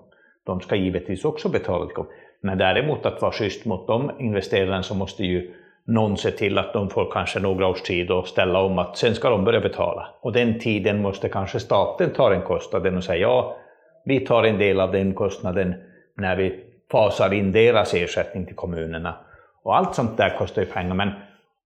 [0.46, 2.16] De ska givetvis också betala till kommunen.
[2.42, 5.54] Men däremot att vara schysst mot de investerarna så måste ju
[5.86, 9.14] någon se till att de får kanske några års tid och ställa om att sen
[9.14, 10.08] ska de börja betala.
[10.20, 13.56] Och den tiden måste kanske staten ta den kostnaden och säga ja,
[14.04, 15.74] vi tar en del av den kostnaden
[16.16, 19.14] när vi fasar in deras ersättning till kommunerna.
[19.62, 21.10] Och allt sånt där kostar ju pengar, men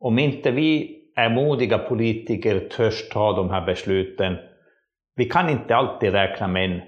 [0.00, 4.36] om inte vi är modiga politiker, törs ta de här besluten,
[5.16, 6.80] vi kan inte alltid räkna med en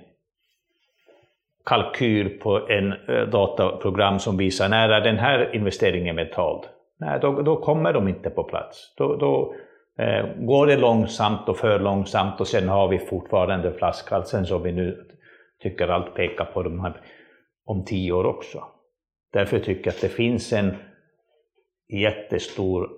[1.65, 6.65] kalkyl på en eh, dataprogram som visar när är den här investeringen betald.
[6.99, 8.95] Nej, då, då kommer de inte på plats.
[8.97, 9.55] Då, då
[9.99, 14.73] eh, går det långsamt och för långsamt och sen har vi fortfarande flaskhalsen som vi
[14.73, 15.07] nu
[15.63, 17.01] tycker allt pekar på de här
[17.65, 18.65] om tio år också.
[19.33, 20.77] Därför tycker jag att det finns en
[21.89, 22.91] jättestor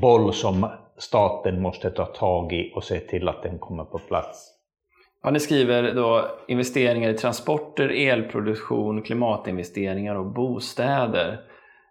[0.00, 4.52] boll som staten måste ta tag i och se till att den kommer på plats.
[5.22, 11.40] Ja, ni skriver då investeringar i transporter, elproduktion, klimatinvesteringar och bostäder.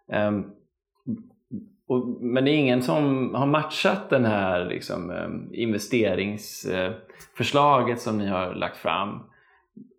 [0.08, 0.52] Um,
[1.88, 8.18] och, men det är ingen som har matchat den här liksom, um, investeringsförslaget uh, som
[8.18, 9.24] ni har lagt fram.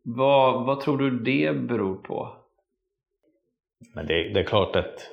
[0.02, 2.45] Vad, vad tror du det beror på?
[3.96, 5.10] Men det, det är klart att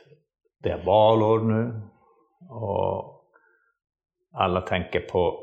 [0.64, 1.82] det är valår nu
[2.50, 3.24] och
[4.34, 5.40] alla tänker på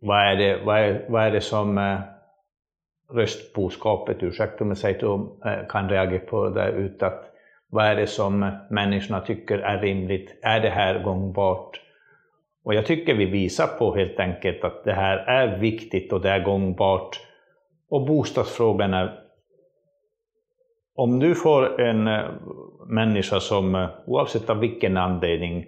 [0.00, 2.00] vad är det, vad är, vad är det som eh,
[3.12, 7.06] röstboskapet, ursäkta om jag säger to, eh, kan reagera på där ute.
[7.06, 7.30] Att
[7.70, 10.38] vad är det som människorna tycker är rimligt?
[10.42, 11.80] Är det här gångbart?
[12.64, 16.30] Och jag tycker vi visar på helt enkelt att det här är viktigt och det
[16.30, 17.20] är gångbart.
[17.88, 19.23] Och bostadsfrågan är...
[20.96, 22.24] Om du får en eh,
[22.88, 25.64] människa som eh, oavsett av vilken anledning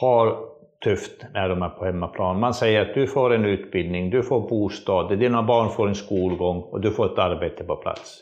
[0.00, 0.50] har
[0.84, 2.40] tufft när de är på hemmaplan.
[2.40, 6.62] Man säger att du får en utbildning, du får bostad, dina barn får en skolgång
[6.62, 8.20] och du får ett arbete på plats.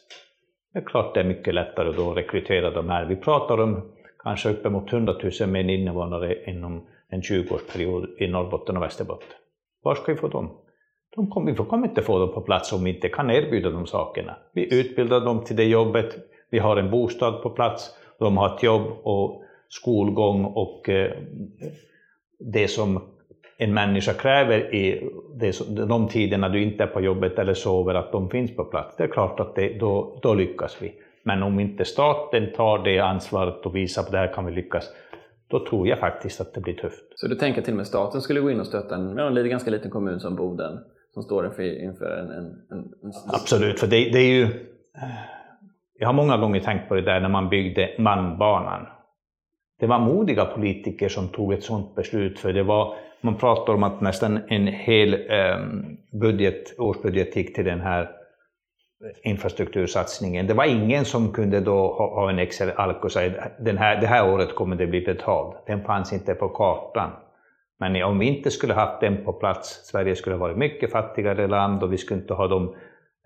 [0.73, 3.05] Det är klart det är mycket lättare då att rekrytera de här.
[3.05, 8.83] Vi pratar om kanske uppemot 100 000 mer invånare inom en 20-årsperiod i Norrbotten och
[8.83, 9.29] Västerbotten.
[9.83, 10.68] Var ska vi få dem?
[11.17, 13.87] De kommer, vi kommer inte få dem på plats om vi inte kan erbjuda de
[13.87, 14.37] sakerna.
[14.53, 16.17] Vi utbildar dem till det jobbet,
[16.51, 21.13] vi har en bostad på plats, de har ett jobb och skolgång och eh,
[22.39, 23.01] det som
[23.59, 25.11] en människa kräver i
[25.89, 28.97] de tiderna du inte är på jobbet eller sover, att de finns på plats.
[28.97, 30.95] Det är klart att det, då, då lyckas vi.
[31.23, 34.85] Men om inte staten tar det ansvaret och visar att det här kan vi lyckas,
[35.49, 37.05] då tror jag faktiskt att det blir tufft.
[37.15, 39.71] Så du tänker till och med staten skulle gå in och stötta en, en ganska
[39.71, 40.79] liten kommun som Boden,
[41.15, 43.13] som står inför, inför en, en, en.
[43.33, 44.49] Absolut, för det, det är ju...
[45.99, 48.87] Jag har många gånger tänkt på det där när man byggde Malmbanan
[49.81, 53.83] det var modiga politiker som tog ett sådant beslut, för det var, man pratar om
[53.83, 58.11] att nästan en hel ehm, budget, årsbudget gick till den här
[59.23, 60.47] infrastruktursatsningen.
[60.47, 64.07] Det var ingen som kunde då ha, ha en Excel-ark och säga den här, det
[64.07, 65.67] här året kommer det bli betalt.
[65.67, 67.11] Den fanns inte på kartan.
[67.81, 71.47] Men om vi inte skulle haft den på plats, Sverige skulle ha varit mycket fattigare
[71.47, 72.75] land och vi skulle inte ha de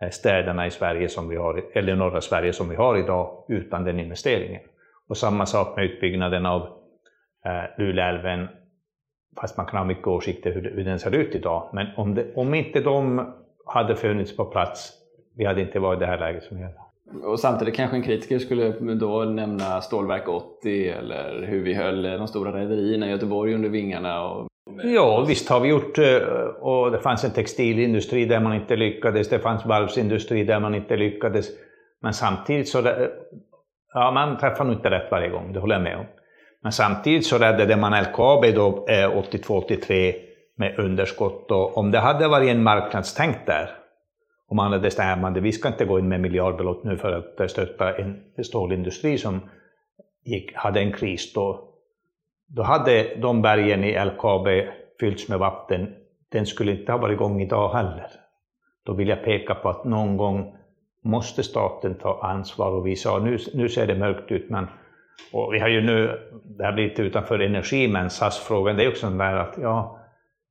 [0.03, 3.85] eh, städerna i Sverige som vi har, eller norra Sverige som vi har idag utan
[3.85, 4.62] den investeringen.
[5.09, 6.62] Och samma sak med utbyggnaden av
[7.45, 8.49] eh, Luleälven,
[9.41, 11.71] fast man kan ha mycket åsikter hur, hur den ser ut idag.
[11.73, 13.33] Men om, det, om inte de
[13.67, 14.93] hade funnits på plats,
[15.37, 16.91] vi hade inte varit i det här läget som vi är.
[17.25, 22.29] Och samtidigt kanske en kritiker skulle då nämna Stålverk 80 eller hur vi höll de
[22.29, 24.25] stora rederierna i Göteborg under vingarna.
[24.25, 24.46] Och...
[24.83, 26.16] Ja, visst har vi gjort, eh,
[26.61, 30.96] och det fanns en textilindustri där man inte lyckades, det fanns varvsindustri där man inte
[30.96, 31.48] lyckades.
[32.03, 33.09] Men samtidigt så, eh,
[33.94, 36.07] ja man träffar nog inte rätt varje gång, det håller jag med om.
[36.62, 40.14] Men samtidigt så räddade man LKAB då eh, 82-83
[40.57, 43.70] med underskott och om det hade varit en marknadstänk där,
[44.53, 47.51] om man hade bestämt att vi ska inte gå in med miljardbelopp nu för att
[47.51, 49.41] stötta en stålindustri som
[50.25, 51.69] gick, hade en kris, då,
[52.47, 54.47] då hade de bergen i LKAB
[55.01, 55.95] fyllts med vatten.
[56.33, 58.07] Den skulle inte ha varit igång idag heller.
[58.85, 60.57] Då vill jag peka på att någon gång
[61.05, 64.67] måste staten ta ansvar och vi sa nu, nu ser det mörkt ut men
[65.33, 68.88] och vi har ju nu, det här blir lite utanför energi, men SAS-frågan, det är
[68.88, 69.99] också en där att ja,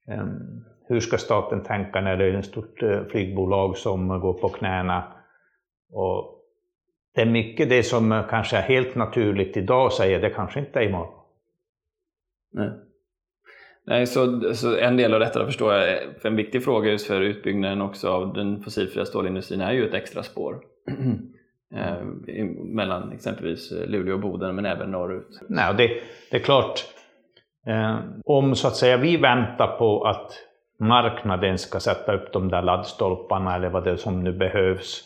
[0.08, 4.50] um, hur ska staten tänka när det är ett stort eh, flygbolag som går på
[4.50, 5.04] knäna?
[5.92, 6.38] Och
[7.16, 10.84] det är mycket det som kanske är helt naturligt idag säger det kanske inte är
[10.84, 11.14] imorgon.
[12.54, 12.70] Nej.
[13.86, 17.22] Nej, så, så en del av detta förstår jag, för en viktig fråga just för
[17.22, 20.64] utbyggnaden också av den fossilfria stålindustrin är ju ett extra spår.
[21.76, 22.04] eh,
[22.66, 25.42] mellan exempelvis Luleå och Boden men även norrut.
[25.50, 25.88] Nej, det,
[26.32, 26.86] det är klart,
[27.68, 30.32] eh, om så att säga vi väntar på att
[30.82, 35.04] marknaden ska sätta upp de där laddstolparna eller vad det är som nu behövs,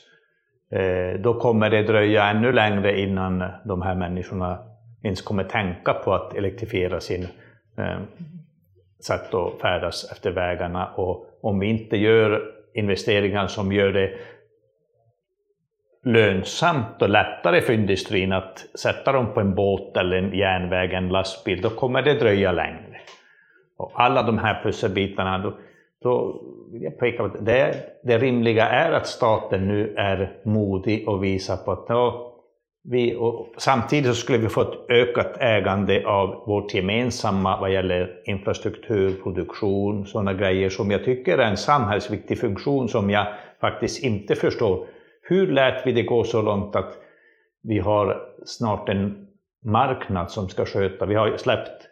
[0.72, 4.60] eh, då kommer det dröja ännu längre innan de här människorna
[5.04, 7.28] ens kommer tänka på att elektrifiera sin
[7.78, 8.00] eh,
[9.08, 10.88] sätt att färdas efter vägarna.
[10.88, 12.42] Och om vi inte gör
[12.74, 14.14] investeringar som gör det
[16.04, 21.10] lönsamt och lättare för industrin att sätta dem på en båt eller en järnväg, en
[21.10, 23.00] lastbil, då kommer det dröja längre.
[23.78, 25.54] Och alla de här pusselbitarna,
[26.06, 26.42] då,
[26.72, 31.24] vill jag peka på att det, det rimliga är att staten nu är modig och
[31.24, 31.88] visar på att
[32.84, 38.22] vi, och samtidigt så skulle vi få ett ökat ägande av vårt gemensamma vad gäller
[38.26, 43.28] infrastruktur, produktion, sådana grejer som jag tycker är en samhällsviktig funktion som jag
[43.62, 44.88] faktiskt inte förstår.
[45.22, 46.98] Hur lät vi det gå så långt att
[47.64, 49.28] vi har snart en
[49.66, 51.90] marknad som ska sköta, vi har släppt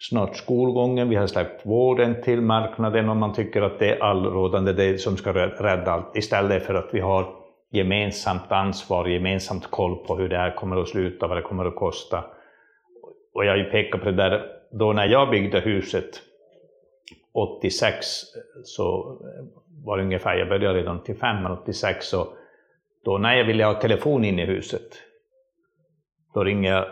[0.00, 4.72] snart skolgången, vi har släppt vården till marknaden och man tycker att det är allrådande
[4.72, 7.34] det som ska rädda allt, istället för att vi har
[7.70, 11.76] gemensamt ansvar, gemensamt koll på hur det här kommer att sluta, vad det kommer att
[11.76, 12.24] kosta.
[13.34, 16.22] Och jag har ju pekat på det där, då när jag byggde huset
[17.32, 18.06] 86
[18.64, 19.18] så
[19.84, 22.28] var det ungefär, jag började redan 85, men 86 så
[23.04, 25.02] då när jag ville ha telefon in i huset,
[26.34, 26.84] då ringde jag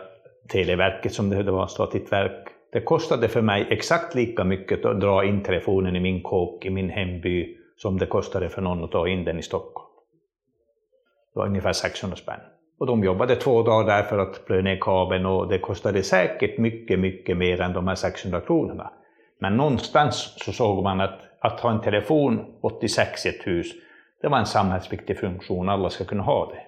[0.49, 5.25] Televerket som det var, statligt verk, det kostade för mig exakt lika mycket att dra
[5.25, 9.07] in telefonen i min kåk i min hemby som det kostade för någon att ta
[9.07, 9.89] in den i Stockholm.
[11.33, 12.39] Det var ungefär 600 spänn.
[12.79, 16.57] Och de jobbade två dagar där för att plöja ner kabeln och det kostade säkert
[16.57, 18.91] mycket, mycket mer än de här 600 kronorna.
[19.39, 23.67] Men någonstans så såg man att att ha en telefon 86 i ett hus,
[24.21, 26.61] det var en samhällsviktig funktion, alla ska kunna ha det.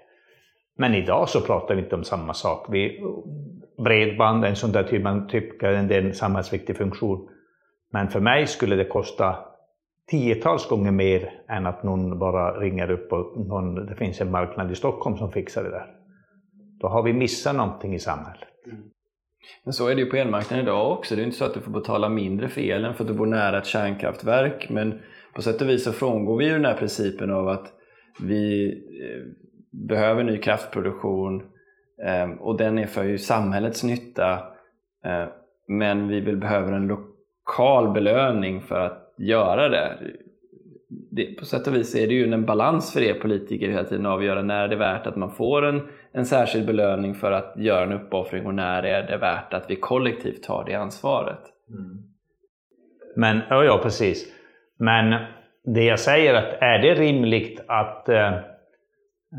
[0.75, 2.65] Men idag så pratar vi inte om samma sak.
[2.69, 3.01] Vi,
[3.83, 7.29] bredband, en sån där typ, man tycker är en samhällsviktig funktion.
[7.91, 9.35] Men för mig skulle det kosta
[10.11, 14.71] tiotals gånger mer än att någon bara ringer upp och någon, det finns en marknad
[14.71, 15.87] i Stockholm som fixar det där.
[16.79, 18.47] Då har vi missat någonting i samhället.
[18.65, 18.83] Mm.
[19.63, 21.15] Men så är det ju på elmarknaden idag också.
[21.15, 23.25] Det är inte så att du får betala mindre för elen för att du bor
[23.25, 24.69] nära ett kärnkraftverk.
[24.69, 24.99] Men
[25.33, 27.73] på sätt och vis så frångår vi ju den här principen av att
[28.21, 29.27] vi eh,
[29.71, 31.43] behöver ny kraftproduktion
[32.04, 34.34] Ehm, och den är för samhällets nytta
[35.06, 35.26] eh,
[35.68, 39.97] men vi vill behöver en lokal belöning för att göra det.
[41.12, 41.26] det.
[41.39, 44.12] På sätt och vis är det ju en balans för er politiker hela tiden att
[44.12, 45.82] avgöra när det är värt att man får en,
[46.12, 49.76] en särskild belöning för att göra en uppoffring och när är det värt att vi
[49.76, 51.41] kollektivt tar det ansvaret.
[51.70, 52.04] Mm.
[53.16, 54.34] Men, ja, ja, precis.
[54.80, 55.26] Men
[55.64, 58.34] det jag säger att är det rimligt att eh,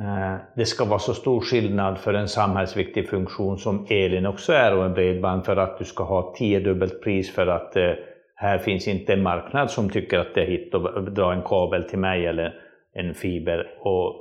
[0.01, 4.77] Eh, det ska vara så stor skillnad för en samhällsviktig funktion som elen också är
[4.77, 7.93] och en bredband för att du ska ha tiodubbelt pris för att eh,
[8.35, 11.85] här finns inte en marknad som tycker att det är hit att dra en kabel
[11.85, 12.55] till mig eller
[12.95, 13.79] en fiber.
[13.81, 14.15] Och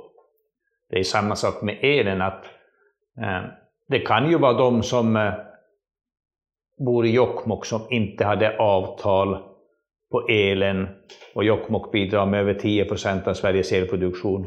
[0.90, 2.44] det är samma sak med elen, att
[3.18, 3.42] eh,
[3.88, 5.32] det kan ju vara de som
[6.78, 9.38] bor i Jokkmokk som inte hade avtal
[10.10, 10.88] på elen
[11.34, 14.46] och Jokkmokk bidrar med över 10 procent av Sveriges elproduktion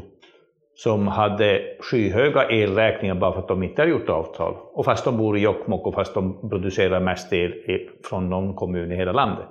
[0.76, 4.54] som hade skyhöga elräkningar bara för att de inte har gjort avtal.
[4.72, 7.54] Och fast de bor i Jokkmokk och fast de producerar mest el
[8.04, 9.46] från någon kommun i hela landet.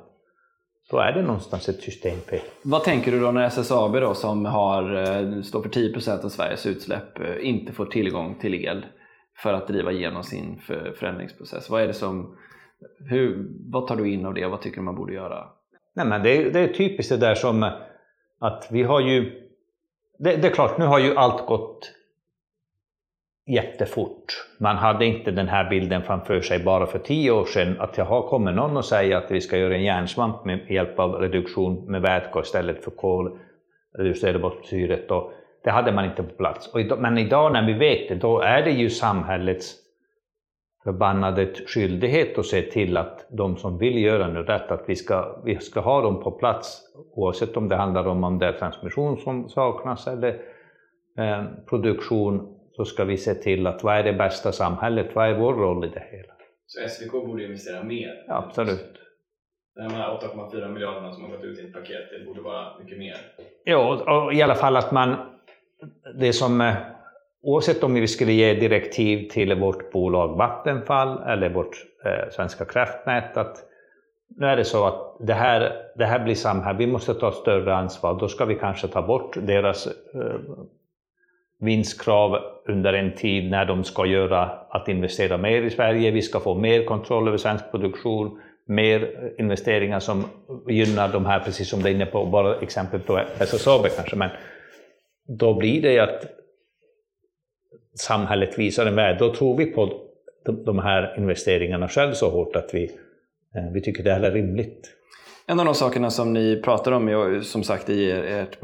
[0.92, 2.40] Då är det någonstans ett systemfel.
[2.62, 6.66] Vad tänker du då när SSAB då, som har, eh, står för 10% av Sveriges
[6.66, 8.86] utsläpp eh, inte får tillgång till el
[9.38, 10.60] för att driva igenom sin
[11.00, 11.70] förändringsprocess?
[11.70, 12.38] Vad är det som,
[13.10, 15.48] hur, vad tar du in av det och vad tycker du man borde göra?
[15.96, 17.72] Nej, men det, det är typiskt det där som
[18.40, 19.42] att vi har ju...
[20.18, 21.92] Det, det är klart, nu har ju allt gått
[23.48, 24.46] jättefort.
[24.60, 28.06] Man hade inte den här bilden framför sig bara för tio år sedan, att jag
[28.06, 31.92] har kommit någon och säger att vi ska göra en järnsvamp med hjälp av reduktion
[31.92, 33.40] med vätgas istället för kol,
[33.98, 35.08] reducera bort syret.
[35.64, 36.74] Det hade man inte på plats.
[36.98, 39.85] men idag när vi vet det, då är det ju samhällets
[40.86, 45.42] förbannade skyldighet att se till att de som vill göra nu rätt, att vi ska,
[45.46, 46.82] vi ska ha dem på plats,
[47.16, 50.30] oavsett om det handlar om om det är transmission som saknas eller
[51.18, 55.40] eh, produktion så ska vi se till att vad är det bästa samhället, vad är
[55.40, 56.34] vår roll i det hela?
[56.68, 58.24] Så SVK borde investera mer?
[58.28, 58.94] Ja, absolut.
[59.76, 62.98] De här 8,4 miljarderna som har gått ut i ett paket, det borde vara mycket
[62.98, 63.16] mer?
[63.64, 65.16] Ja, och i alla fall att man,
[66.16, 66.76] det som, eh,
[67.46, 73.38] oavsett om vi skulle ge direktiv till vårt bolag Vattenfall eller vårt eh, Svenska kraftnät,
[73.38, 73.58] att
[74.38, 77.76] nu är det så att det här, det här blir samhälle, vi måste ta större
[77.76, 80.40] ansvar, då ska vi kanske ta bort deras eh,
[81.60, 82.38] vinstkrav
[82.68, 86.12] under en tid när de ska göra att investera mer i Sverige.
[86.12, 90.24] Vi ska få mer kontroll över svensk produktion, mer investeringar som
[90.70, 94.30] gynnar de här, precis som du är inne på, bara exempel på SSAB kanske, men
[95.28, 96.26] då blir det att
[97.96, 99.20] samhället visar en väg.
[99.20, 100.02] Då tror vi på
[100.66, 102.84] de här investeringarna själv så hårt att vi,
[103.56, 104.92] eh, vi tycker det är rimligt.
[105.48, 108.60] En av de sakerna som ni pratar om som sagt i ert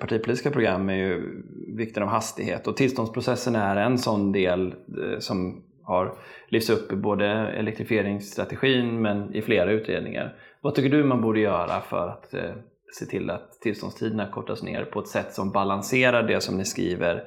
[0.00, 1.42] partipolitiska program är ju
[1.76, 6.14] vikten av hastighet och tillståndsprocessen är en sån del eh, som har
[6.48, 10.36] lyfts upp i både elektrifieringsstrategin men i flera utredningar.
[10.60, 12.50] Vad tycker du man borde göra för att eh,
[12.98, 17.24] se till att tillståndstiderna kortas ner på ett sätt som balanserar det som ni skriver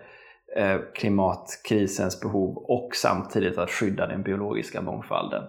[0.55, 5.43] Eh, klimatkrisens behov och samtidigt att skydda den biologiska mångfalden?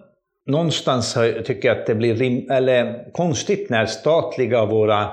[0.45, 5.11] någonstans tycker jag att det blir rim, eller konstigt när statliga våra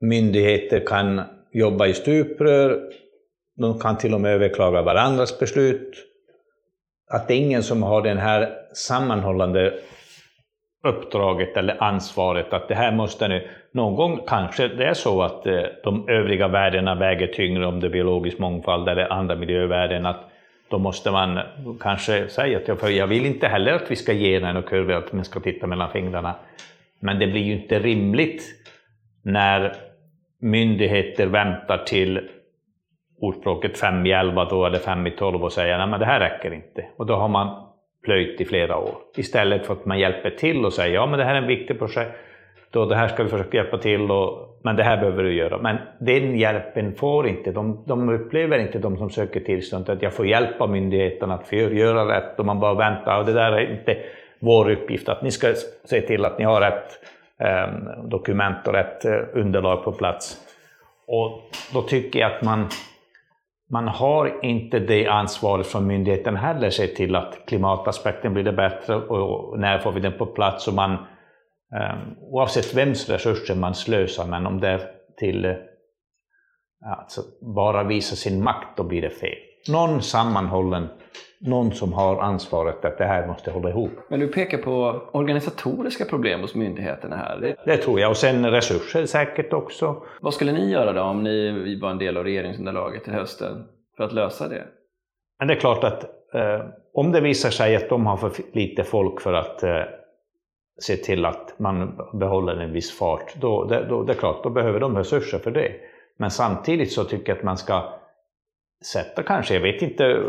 [0.00, 1.20] myndigheter kan
[1.52, 2.90] jobba i stuprör,
[3.56, 5.94] de kan till och med överklaga varandras beslut.
[7.10, 9.74] Att det är ingen som har det här sammanhållande
[10.84, 13.48] uppdraget eller ansvaret att det här måste nu...
[13.72, 17.86] Någon gång kanske det är så att eh, de övriga värdena väger tyngre om det
[17.86, 20.06] är biologisk mångfald eller andra miljövärden.
[20.06, 20.28] Att
[20.70, 21.38] då måste man
[21.80, 24.96] kanske säga att jag, jag vill inte heller att vi ska ge den och kurva,
[24.96, 26.34] att man ska titta mellan fingrarna.
[27.00, 28.42] Men det blir ju inte rimligt
[29.24, 29.76] när
[30.40, 32.28] myndigheter väntar till
[33.20, 36.54] ordspråket 5 i 11 då, eller 5 i 12 och säger att det här räcker
[36.54, 36.84] inte.
[36.96, 37.66] Och då har man
[38.04, 38.94] plöjt i flera år.
[39.16, 41.78] Istället för att man hjälper till och säger ja men det här är en viktig
[41.78, 42.10] projekt,
[42.72, 45.58] då det här ska vi försöka hjälpa till och men det här behöver du göra.
[45.58, 50.12] Men den hjälpen får inte, de, de upplever inte de som söker tillstånd att jag
[50.12, 53.78] får hjälp av myndigheterna att göra rätt och man bara väntar och det där är
[53.78, 53.96] inte
[54.38, 55.54] vår uppgift att ni ska
[55.84, 56.98] se till att ni har rätt
[57.40, 60.36] eh, dokument och rätt eh, underlag på plats.
[61.06, 61.42] Och
[61.72, 62.68] då tycker jag att man,
[63.70, 68.96] man har inte det ansvaret från myndigheten heller, se till att klimataspekten blir det bättre
[68.96, 70.96] och när får vi den på plats och man
[72.20, 75.56] oavsett vems resurser man slösar, men om det är till uh,
[77.00, 77.20] alltså
[77.56, 79.38] bara visa sin makt, då blir det fel.
[79.68, 80.88] Någon sammanhållen,
[81.40, 83.92] någon som har ansvaret att det här måste hålla ihop.
[84.08, 87.40] Men du pekar på organisatoriska problem hos myndigheterna här.
[87.40, 90.02] Det, det tror jag, och sen resurser säkert också.
[90.20, 93.64] Vad skulle ni göra då om ni var en del av regeringsunderlaget till hösten
[93.96, 94.64] för att lösa det?
[95.38, 96.04] Men det är klart att
[96.34, 99.82] eh, om det visar sig att de har för lite folk för att eh,
[100.80, 104.80] se till att man behåller en viss fart, då, då, det är klart, då behöver
[104.80, 105.72] de resurser för det.
[106.16, 107.98] Men samtidigt så tycker jag att man ska
[108.92, 110.22] sätta kanske, jag vet inte,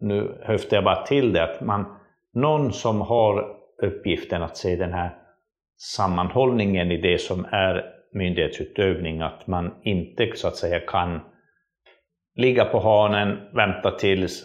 [0.00, 1.96] nu höftar jag bara till det, att man,
[2.34, 5.18] någon som har uppgiften att se den här
[5.76, 11.20] sammanhållningen i det som är myndighetsutövning, att man inte så att säga kan
[12.36, 14.44] ligga på hanen, vänta tills,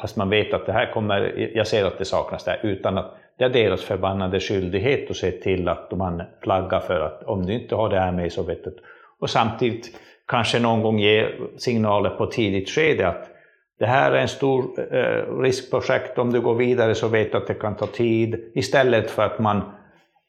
[0.00, 3.19] fast man vet att det här kommer, jag ser att det saknas där, utan att
[3.40, 7.52] det är deras förbannade skyldighet att se till att man flaggar för att om du
[7.52, 8.76] inte har det här med så vet du.
[9.20, 13.30] Och samtidigt kanske någon gång ge signaler på tidigt skede att
[13.78, 14.64] det här är en stor
[14.94, 18.50] eh, riskprojekt, om du går vidare så vet du att det kan ta tid.
[18.54, 19.62] Istället för att man,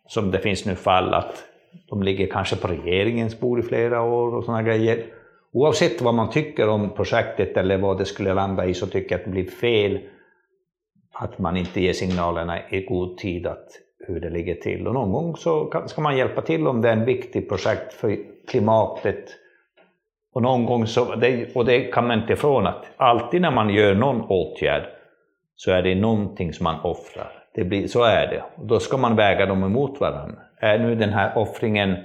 [0.07, 1.43] som det finns nu fall, att
[1.89, 5.03] de ligger kanske på regeringens bord i flera år och sådana grejer.
[5.53, 9.19] Oavsett vad man tycker om projektet eller vad det skulle landa i så tycker jag
[9.19, 9.99] att det blir fel
[11.21, 13.67] att man inte ger signalerna i god tid att
[14.07, 14.87] hur det ligger till.
[14.87, 18.17] Och någon gång så ska man hjälpa till om det är en viktig projekt för
[18.47, 19.25] klimatet.
[20.33, 21.13] Och någon gång så,
[21.55, 24.83] och det kan man inte ifrån att alltid när man gör någon åtgärd
[25.55, 27.31] så är det någonting som man offrar.
[27.55, 28.43] Det blir, så är det.
[28.55, 30.41] Och då ska man väga dem emot varandra.
[30.57, 31.95] Är nu den här offringen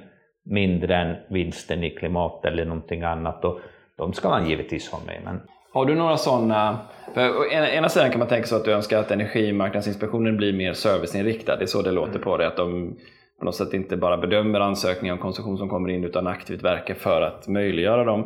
[0.44, 3.60] mindre än vinsten i klimat eller någonting annat, då,
[3.96, 5.20] de ska man givetvis ha med.
[5.24, 5.40] Men...
[5.76, 6.78] Har du några sådana,
[7.14, 11.56] för ena sidan kan man tänka sig att du önskar att Energimarknadsinspektionen blir mer serviceinriktad,
[11.56, 12.96] det är så det låter på dig, att de
[13.38, 16.94] på något sätt inte bara bedömer ansökningar om koncession som kommer in utan aktivt verkar
[16.94, 18.20] för att möjliggöra dem.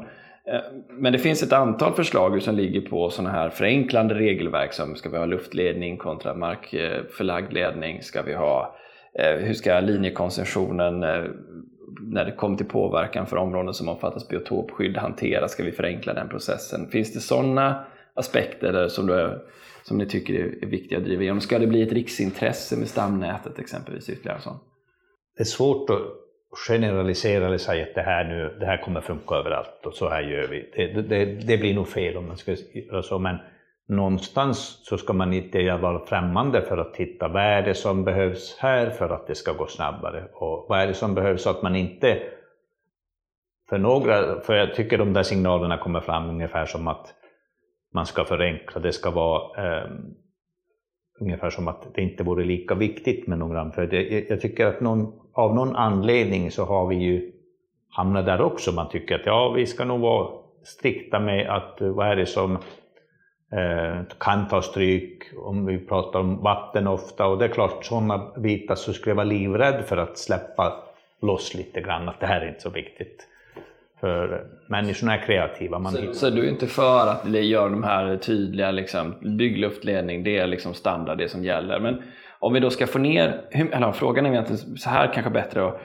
[0.52, 4.96] Eh, men det finns ett antal förslag som ligger på sådana här förenklande regelverk som
[4.96, 8.76] ska vi ha luftledning kontra markförlagd ledning, ska vi ha
[9.18, 11.24] eh, hur ska linjekoncessionen eh,
[12.00, 16.28] när det kommer till påverkan för områden som omfattas biotopskydd hantera, Ska vi förenkla den
[16.28, 16.90] processen?
[16.90, 17.84] Finns det sådana
[18.14, 19.46] aspekter som, du,
[19.82, 21.40] som ni tycker är viktiga att driva igenom?
[21.40, 24.08] Ska det bli ett riksintresse med stamnätet exempelvis?
[24.08, 24.62] Ytterligare sånt?
[25.36, 26.02] Det är svårt att
[26.68, 30.22] generalisera eller säga att det här, nu, det här kommer funka överallt och så här
[30.22, 30.70] gör vi.
[30.76, 33.36] Det, det, det blir nog fel om man ska göra så, men
[33.90, 38.56] någonstans så ska man inte vara främmande för att titta vad är det som behövs
[38.58, 40.24] här för att det ska gå snabbare.
[40.34, 42.18] Och vad är det som behövs så att man inte
[43.68, 47.14] för några, för jag tycker de där signalerna kommer fram ungefär som att
[47.94, 49.90] man ska förenkla, det ska vara eh,
[51.20, 54.80] ungefär som att det inte vore lika viktigt med några för det, jag tycker att
[54.80, 57.32] någon, av någon anledning så har vi ju
[57.88, 60.28] hamnat där också, man tycker att ja, vi ska nog vara
[60.64, 62.58] strikta med att eh, vad är det som
[64.18, 68.74] kan ta stryk, om vi pratar om vatten ofta, och det är klart sådana bitar
[68.74, 70.72] så skulle jag vara livrädd för att släppa
[71.22, 73.26] loss lite grann, att det här är inte så viktigt.
[74.00, 75.78] För människorna är kreativa.
[75.78, 80.38] Man så, så du är inte för att göra de här tydliga, liksom, byggluftledning, det
[80.38, 81.80] är liksom standard, det som gäller.
[81.80, 82.02] Men
[82.38, 85.80] om vi då ska få ner, eller frågan är egentligen så här kanske bättre då,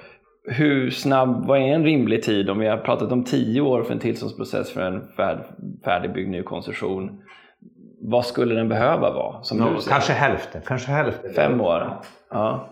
[0.48, 3.94] hur snabb, vad är en rimlig tid om vi har pratat om tio år för
[3.94, 5.38] en tillståndsprocess för en färd,
[5.86, 7.22] färdigbyggd ny koncession?
[8.02, 9.44] Vad skulle den behöva vara?
[9.44, 10.62] Som no, kanske hälften.
[10.66, 11.34] Kanske hälften.
[11.34, 12.02] Fem år?
[12.30, 12.70] Ja.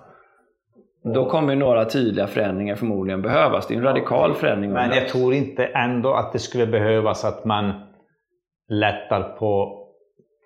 [1.03, 3.67] Då kommer några tydliga förändringar förmodligen behövas.
[3.67, 4.71] Det är en radikal förändring.
[4.71, 7.73] Men jag tror inte ändå att det skulle behövas att man
[8.69, 9.79] lättar på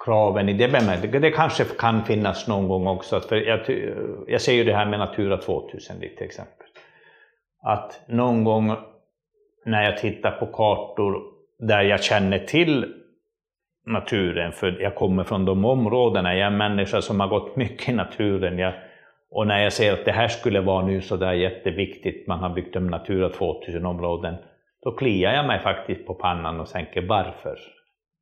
[0.06, 1.22] kraven i det bemärkelsen.
[1.22, 3.20] Det kanske kan finnas någon gång också.
[3.20, 3.60] För jag,
[4.28, 6.68] jag ser ju det här med Natura 2000 till exempel.
[7.64, 8.76] Att någon gång
[9.66, 11.22] när jag tittar på kartor
[11.60, 12.94] där jag känner till
[13.88, 16.36] naturen, för jag kommer från de områdena.
[16.36, 18.58] Jag är en människa som har gått mycket i naturen.
[18.58, 18.74] Jag,
[19.32, 22.50] och när jag ser att det här skulle vara nu så där jätteviktigt, man har
[22.50, 24.36] byggt om Natura 2000-områden,
[24.84, 27.60] då kliar jag mig faktiskt på pannan och tänker varför?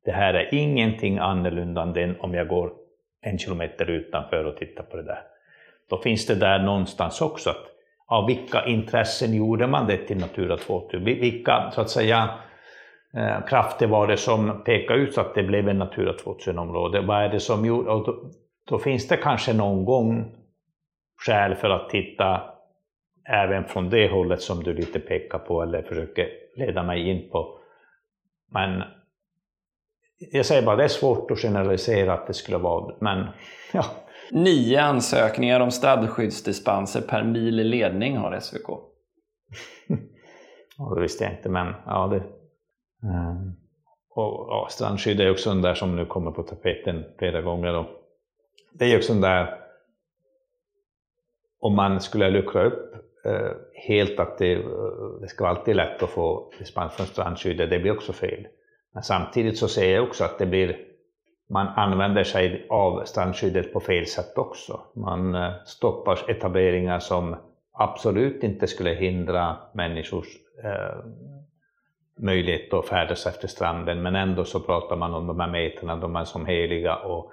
[0.04, 2.72] Det här är ingenting annorlunda än om jag går
[3.22, 5.22] en kilometer utanför och tittar på det där.
[5.90, 7.66] Då finns det där någonstans också att
[8.08, 11.04] av vilka intressen gjorde man det till Natura 2000?
[11.04, 12.30] Vilka, så att säga,
[13.48, 17.00] krafter var det som pekade ut så att det blev en Natura 2000-område?
[17.00, 17.90] Vad är det som gjorde...
[17.90, 18.30] Och då,
[18.68, 20.34] då, finns det kanske någon gång
[21.26, 22.42] skäl för att titta
[23.28, 27.58] även från det hållet som du lite pekar på eller försöker leda mig in på.
[28.52, 28.82] Men
[30.32, 33.26] jag säger bara, det är svårt att generalisera att det skulle vara men
[33.72, 33.84] ja.
[34.30, 38.68] Nio ansökningar om stadskyddsdispenser per mil ledning har SVK.
[40.78, 42.22] ja, det visste jag inte, men ja, det,
[43.02, 43.52] Mm.
[44.10, 47.72] Och ja, strandskydd är också en där som nu kommer på tapeten flera gånger.
[47.72, 47.86] Då.
[48.72, 49.60] Det är också en där,
[51.60, 52.94] om man skulle luckra upp
[53.24, 53.50] eh,
[53.88, 54.62] helt att det, eh,
[55.20, 58.46] det ska vara alltid lätt att få dispens från strandskyddet, det blir också fel.
[58.94, 60.76] Men samtidigt så ser jag också att det blir,
[61.50, 64.80] man använder sig av strandskyddet på fel sätt också.
[64.94, 67.36] Man eh, stoppar etableringar som
[67.72, 70.26] absolut inte skulle hindra människors
[70.64, 71.04] eh,
[72.18, 76.16] möjlighet att färdas efter stranden, men ändå så pratar man om de här meterna, de
[76.16, 77.32] är som heliga och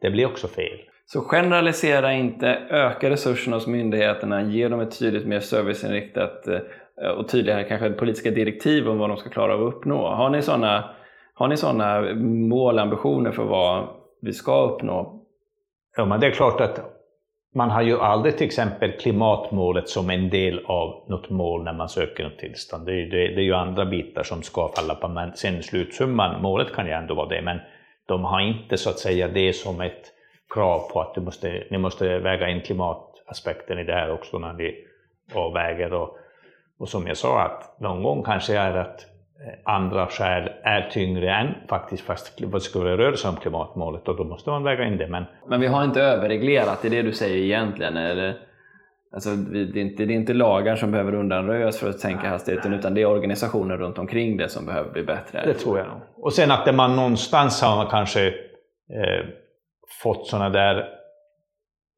[0.00, 0.78] det blir också fel.
[1.06, 7.28] Så generalisera inte, öka resurserna hos myndigheterna, ge dem ett tydligt mer serviceinriktat eh, och
[7.28, 10.14] tydligare kanske politiska direktiv om vad de ska klara av att uppnå.
[10.14, 10.94] Har ni sådana
[11.34, 12.14] Har ni sådana
[12.48, 13.88] målambitioner för vad
[14.22, 15.22] vi ska uppnå?
[15.96, 16.99] Ja, men det är klart att
[17.54, 21.88] man har ju aldrig till exempel klimatmålet som en del av något mål när man
[21.88, 22.86] söker något tillstånd.
[22.86, 26.42] Det är, det, det är ju andra bitar som ska falla på, men sen slutsumman,
[26.42, 27.58] målet kan ju ändå vara det, men
[28.06, 30.12] de har inte så att säga det som ett
[30.54, 34.52] krav på att du måste, ni måste väga in klimataspekten i det här också när
[34.52, 34.74] ni
[35.34, 35.92] avväger.
[35.92, 36.16] Och,
[36.78, 39.06] och som jag sa, att någon gång kanske är att
[39.64, 44.24] andra skäl är tyngre än faktiskt fast vad skulle röra sig om klimatmålet och då
[44.24, 45.06] måste man väga in det.
[45.06, 47.96] Men, men vi har inte överreglerat, det är det du säger egentligen?
[47.96, 48.38] Eller?
[49.12, 52.74] Alltså, det, är inte, det är inte lagar som behöver undanröjas för att sänka hastigheten
[52.74, 55.42] utan det är organisationer runt omkring det som behöver bli bättre.
[55.46, 56.00] Det tror jag nog.
[56.16, 59.26] Och sen att man någonstans har kanske eh,
[60.02, 60.99] fått sådana där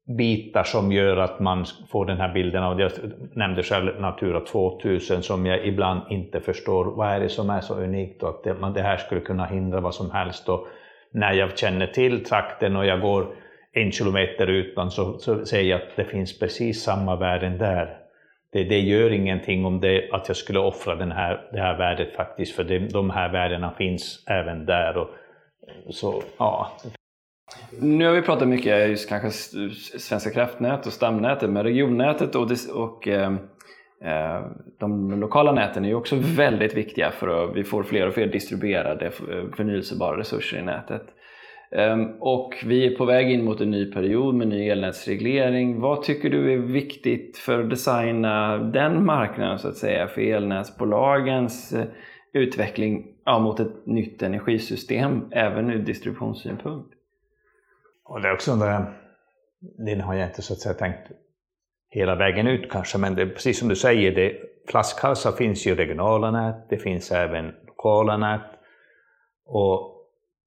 [0.05, 2.91] bitar som gör att man får den här bilden av, jag
[3.33, 7.75] nämnde själv Natura 2000 som jag ibland inte förstår, vad är det som är så
[7.75, 10.49] unikt och att det, man, det här skulle kunna hindra vad som helst.
[10.49, 10.67] Och
[11.11, 13.35] när jag känner till trakten och jag går
[13.71, 17.97] en kilometer utan så, så ser jag att det finns precis samma värden där.
[18.51, 22.15] Det, det gör ingenting om det, att jag skulle offra den här, det här värdet
[22.15, 24.97] faktiskt, för det, de här värdena finns även där.
[24.97, 25.09] Och,
[25.89, 26.71] så, ja.
[27.79, 29.29] Nu har vi pratat mycket just kanske
[29.99, 33.33] Svenska kraftnät och stamnätet, men regionnätet och, och eh,
[34.03, 34.41] eh,
[34.79, 38.27] de lokala näten är ju också väldigt viktiga för att vi får fler och fler
[38.27, 41.03] distribuerade eh, förnyelsebara resurser i nätet.
[41.75, 45.79] Ehm, och vi är på väg in mot en ny period med ny elnätsreglering.
[45.79, 51.73] Vad tycker du är viktigt för att designa den marknaden så att säga för elnätsbolagens
[51.73, 51.85] eh,
[52.33, 56.93] utveckling ja, mot ett nytt energisystem även ur distributionssynpunkt?
[58.13, 58.85] Och det är också det,
[59.85, 61.11] det har jag inte så att säga tänkt
[61.89, 64.37] hela vägen ut kanske, men det är precis som du säger, det,
[64.69, 68.49] flaskhalsar finns ju regionala nät, det finns även lokala nät.
[69.45, 69.93] Och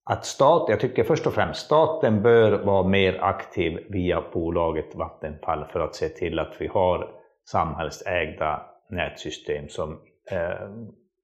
[0.05, 5.64] att stat, jag tycker först och främst staten bör vara mer aktiv via bolaget Vattenfall
[5.73, 7.11] för att se till att vi har
[7.49, 10.01] samhällsägda nätsystem som
[10.31, 10.69] eh,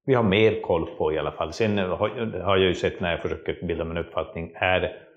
[0.07, 1.53] vi har mer koll på i alla fall.
[1.53, 5.12] Sen har, har jag ju sett när jag försöker bilda min uppfattning, är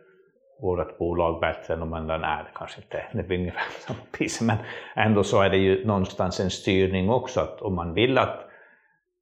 [0.62, 2.18] vårt bolag bättre än de andra?
[2.18, 4.58] Nej, det kanske inte det blir ungefär samma pris, men
[4.95, 8.45] ändå så är det ju någonstans en styrning också, att om man vill att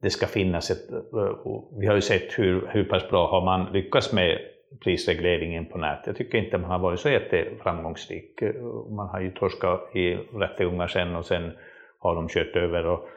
[0.01, 0.89] det ska finnas ett...
[1.79, 4.39] Vi har ju sett hur, hur pass bra har man lyckats med
[4.83, 6.07] prisregleringen på nätet.
[6.07, 8.43] Jag tycker inte man har varit så jätteframgångsrik.
[8.95, 11.51] Man har ju torskat i rättegångar sen och sen
[11.99, 13.07] har de kört över och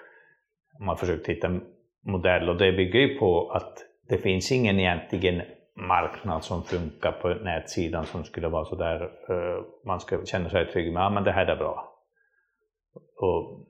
[0.78, 1.64] man har försökt hitta en
[2.04, 5.42] modell och det bygger ju på att det finns ingen egentligen
[5.76, 10.72] marknad som funkar på nätsidan som skulle vara så där eh, man ska känna sig
[10.72, 11.92] trygg med att men det här är bra.
[13.16, 13.66] Och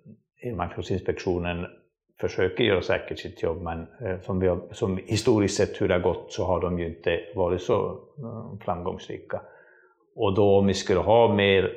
[0.57, 1.67] Marknadsinspektionen
[2.21, 5.95] försöker göra säkert sitt jobb, men eh, som, vi har, som historiskt sett hur det
[5.95, 9.41] har gått så har de ju inte varit så eh, framgångsrika.
[10.17, 11.73] Och då om vi skulle ha mer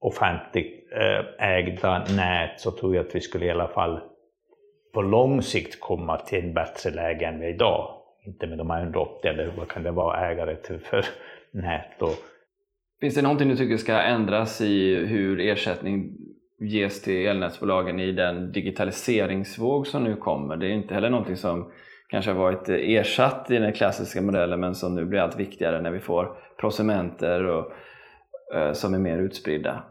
[0.00, 4.00] offentligt eh, ägda nät så tror jag att vi skulle i alla fall
[4.92, 8.01] på lång sikt komma till en bättre läge än vi är idag.
[8.26, 11.04] Inte med de här 180 eller vad kan det vara ägare till för
[11.50, 12.02] nät.
[12.02, 12.14] Och...
[13.00, 16.16] Finns det någonting du tycker ska ändras i hur ersättning
[16.60, 20.56] ges till elnätsbolagen i den digitaliseringsvåg som nu kommer.
[20.56, 21.72] Det är inte heller någonting som
[22.08, 25.90] kanske har varit ersatt i den klassiska modellen men som nu blir allt viktigare när
[25.90, 27.72] vi får prosumenter och,
[28.54, 29.84] eh, som är mer utspridda.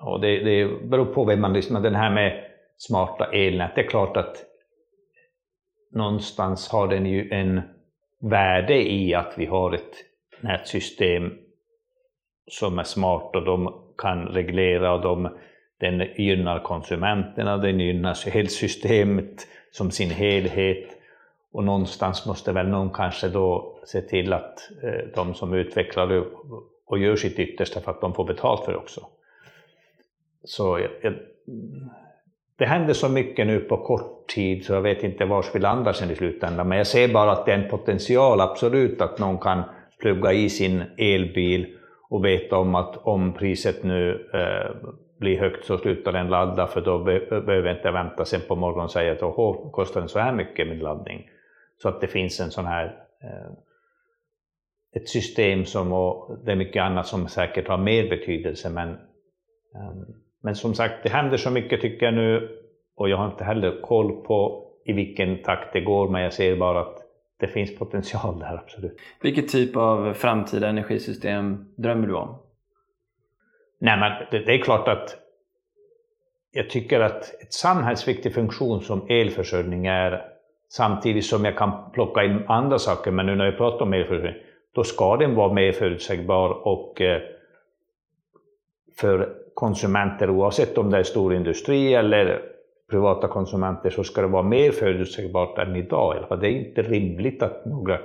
[0.00, 1.80] Och det, det beror på vem man lyssnar.
[1.80, 2.44] Den här med
[2.76, 4.45] smarta elnät, det är klart att
[5.96, 7.60] någonstans har den ju en
[8.20, 9.94] värde i att vi har ett
[10.40, 11.32] nätsystem
[12.50, 15.28] som är smart och de kan reglera och de,
[15.80, 20.88] den gynnar konsumenterna, den gynnar helsystemet som sin helhet.
[21.52, 26.24] Och någonstans måste väl någon kanske då se till att eh, de som utvecklar
[26.86, 29.06] och gör sitt yttersta för att de får betalt för det också.
[30.44, 31.14] Så jag,
[32.58, 35.92] det händer så mycket nu på kort tid så jag vet inte var vi landar
[35.92, 36.68] sen i slutändan.
[36.68, 39.62] Men jag ser bara att det är en potential absolut att någon kan
[40.00, 41.76] plugga i sin elbil
[42.08, 46.80] och veta om att om priset nu eh, blir högt så slutar den ladda för
[46.80, 50.08] då be behöver jag inte vänta sen på morgonen och säga att åh, kostar den
[50.08, 51.28] så här mycket min laddning?
[51.82, 52.84] Så att det finns en sån här
[53.22, 53.52] eh,
[54.96, 58.88] ett system som, och det är mycket annat som säkert har mer betydelse men,
[59.74, 62.58] eh, men som sagt, det händer så mycket tycker jag nu
[62.96, 66.56] och jag har inte heller koll på i vilken takt det går men jag ser
[66.56, 66.98] bara att
[67.40, 68.98] det finns potential där, absolut.
[69.20, 72.38] Vilket typ av framtida energisystem drömmer du om?
[73.78, 75.16] Nej, men det, det är klart att
[76.52, 80.36] jag tycker att ett samhällsviktig funktion som elförsörjning är
[80.68, 84.42] Samtidigt som jag kan plocka in andra saker, men nu när vi pratar om elförsörjning,
[84.74, 87.22] då ska den vara mer förutsägbar och eh,
[88.96, 92.42] för konsumenter, oavsett om det är storindustri eller
[92.90, 96.38] privata konsumenter, så ska det vara mer förutsägbart än idag.
[96.40, 97.98] Det är inte rimligt att några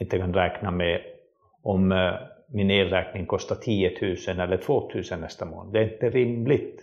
[0.00, 1.00] inte kan räkna med
[1.62, 2.12] om eh,
[2.48, 5.72] min elräkning kostar 10 000 eller 2 000 nästa månad.
[5.72, 6.82] Det är inte rimligt.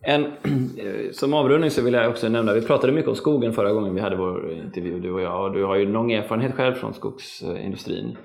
[0.00, 0.24] En,
[0.78, 3.94] eh, som avrundning så vill jag också nämna, vi pratade mycket om skogen förra gången
[3.94, 6.94] vi hade vår intervju, du och jag, och du har ju lång erfarenhet själv från
[6.94, 8.16] skogsindustrin.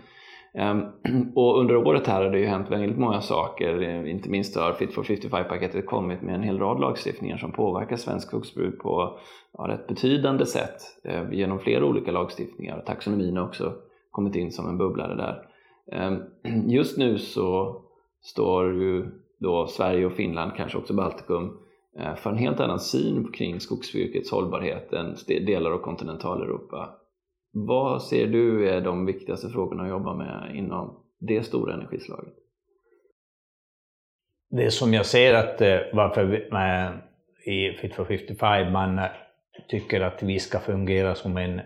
[0.53, 0.85] Ehm,
[1.35, 4.73] och under året här har det ju hänt väldigt många saker, ehm, inte minst har
[4.73, 9.19] Fit for 55-paketet kommit med en hel rad lagstiftningar som påverkar svensk skogsbruk på
[9.57, 12.83] ja, ett betydande sätt ehm, genom flera olika lagstiftningar.
[12.85, 13.73] Taxonomin har också
[14.11, 15.49] kommit in som en bubblare där.
[16.67, 17.81] Just nu så
[18.21, 19.05] står ju
[19.39, 21.57] då Sverige och Finland, kanske också Baltikum,
[21.99, 26.89] eh, för en helt annan syn kring skogsbrukets hållbarhet än delar av kontinentaleuropa.
[27.55, 32.33] Vad ser du är de viktigaste frågorna att jobba med inom det stora energislaget?
[34.49, 37.01] Det som jag ser att eh, varför vi, med,
[37.45, 39.05] i Fit for 55 man eh,
[39.69, 41.61] tycker att vi ska fungera som en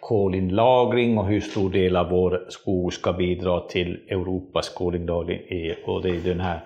[0.00, 5.40] kolinlagring och hur stor del av vår skog ska bidra till Europas kolinlagring.
[5.86, 6.60] Och det är den här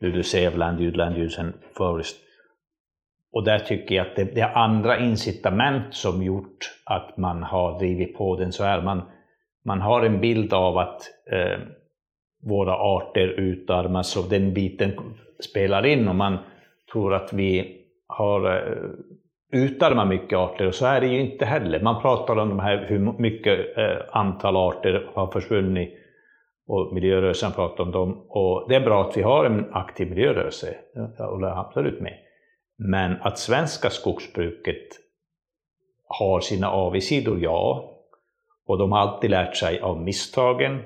[0.00, 2.16] LULUCF, Land Use, Land Use and Forest.
[3.32, 7.78] Och där tycker jag att det, det är andra incitament som gjort att man har
[7.78, 8.82] drivit på den så här.
[8.82, 9.02] Man,
[9.64, 11.02] man har en bild av att
[11.32, 11.58] eh,
[12.42, 14.92] våra arter utarmas och den biten
[15.40, 16.38] spelar in och man
[16.92, 17.76] tror att vi
[18.06, 18.78] har eh,
[19.52, 21.80] utarmat mycket arter och så är det ju inte heller.
[21.80, 25.94] Man pratar om de här, hur mycket eh, antal arter har försvunnit
[26.66, 28.26] och miljörörelsen pratar om dem.
[28.28, 30.74] Och det är bra att vi har en aktiv miljörörelse,
[31.18, 32.14] jag håller absolut med.
[32.82, 34.88] Men att svenska skogsbruket
[36.06, 37.90] har sina avigsidor, ja.
[38.66, 40.82] Och de har alltid lärt sig av misstagen.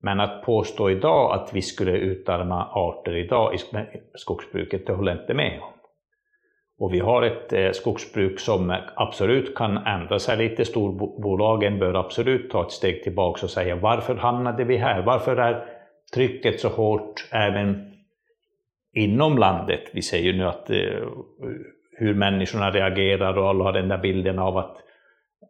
[0.00, 3.58] Men att påstå idag att vi skulle utarma arter idag i
[4.14, 5.72] skogsbruket, det håller jag inte med om.
[6.78, 10.64] Och vi har ett eh, skogsbruk som absolut kan ändra sig lite.
[10.64, 15.02] Storbolagen bör absolut ta ett steg tillbaka och säga varför hamnade vi här?
[15.02, 15.64] Varför är
[16.14, 17.91] trycket så hårt även
[18.92, 19.80] inom landet?
[19.92, 21.08] Vi ser ju nu att eh,
[21.98, 24.76] hur människorna reagerar och alla har den där bilden av att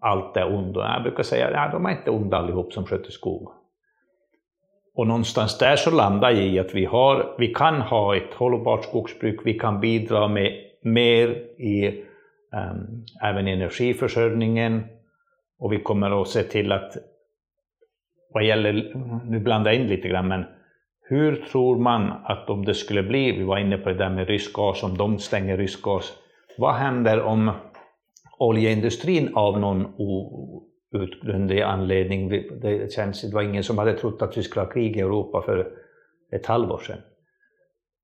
[0.01, 0.77] allt är ont.
[0.77, 3.53] Jag brukar säga att de är inte onda allihop som sköter skog.
[4.95, 8.85] Och någonstans där så landar jag i att vi, har, vi kan ha ett hållbart
[8.85, 11.29] skogsbruk, vi kan bidra med mer
[11.59, 12.05] i
[12.53, 14.83] um, även energiförsörjningen
[15.59, 16.97] och vi kommer att se till att
[18.35, 18.93] vad gäller,
[19.25, 20.45] nu blandar jag in lite grann, men
[21.13, 24.29] hur tror man att om det skulle bli, vi var inne på det där med
[24.29, 26.13] rysk gas, om de stänger rysk gas,
[26.59, 27.51] vad händer om
[28.39, 32.29] oljeindustrin av någon outgrundlig anledning,
[32.63, 35.43] det, känns, det var ingen som hade trott att vi skulle ha krig i Europa
[35.43, 35.73] för
[36.33, 36.99] ett halvår sedan.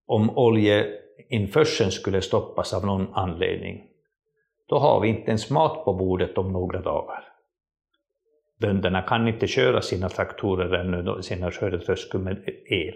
[0.06, 3.84] Om oljeinförseln skulle stoppas av någon anledning,
[4.68, 7.24] då har vi inte ens mat på bordet om några dagar.
[8.60, 12.36] Bönderna kan inte köra sina traktorer ännu, sina skördetröskor med
[12.70, 12.94] el.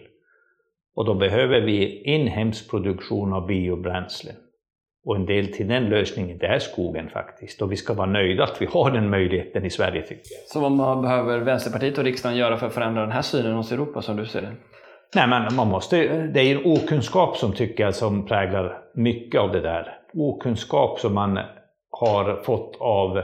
[0.95, 4.35] Och då behöver vi inhemsk produktion av biobränslen.
[5.05, 7.63] Och en del till den lösningen, det är skogen faktiskt.
[7.63, 10.49] Och vi ska vara nöjda att vi har den möjligheten i Sverige tycker jag.
[10.49, 13.73] Så vad man behöver Vänsterpartiet och riksdagen göra för att förändra den här synen hos
[13.73, 14.53] Europa som du ser det?
[15.15, 19.53] Nej, men man måste, det är en okunskap som tycker jag som präglar mycket av
[19.53, 19.99] det där.
[20.15, 21.39] Okunskap som man
[21.91, 23.23] har fått av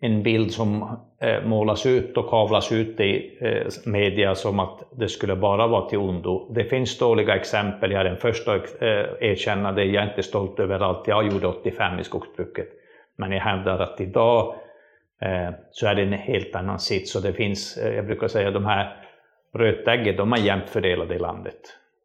[0.00, 5.08] en bild som Eh, målas ut och kavlas ut i eh, media som att det
[5.08, 6.52] skulle bara vara till ondo.
[6.54, 8.88] Det finns dåliga exempel, jag är den första att eh,
[9.20, 12.68] erkänna det, jag är inte stolt över allt jag gjorde 85 i skogsbruket.
[13.16, 14.54] Men jag hävdar att idag
[15.70, 18.96] så är det en helt annan sits och det finns, jag brukar säga de här
[19.54, 21.60] rötäggen, de är jämnt fördelade i landet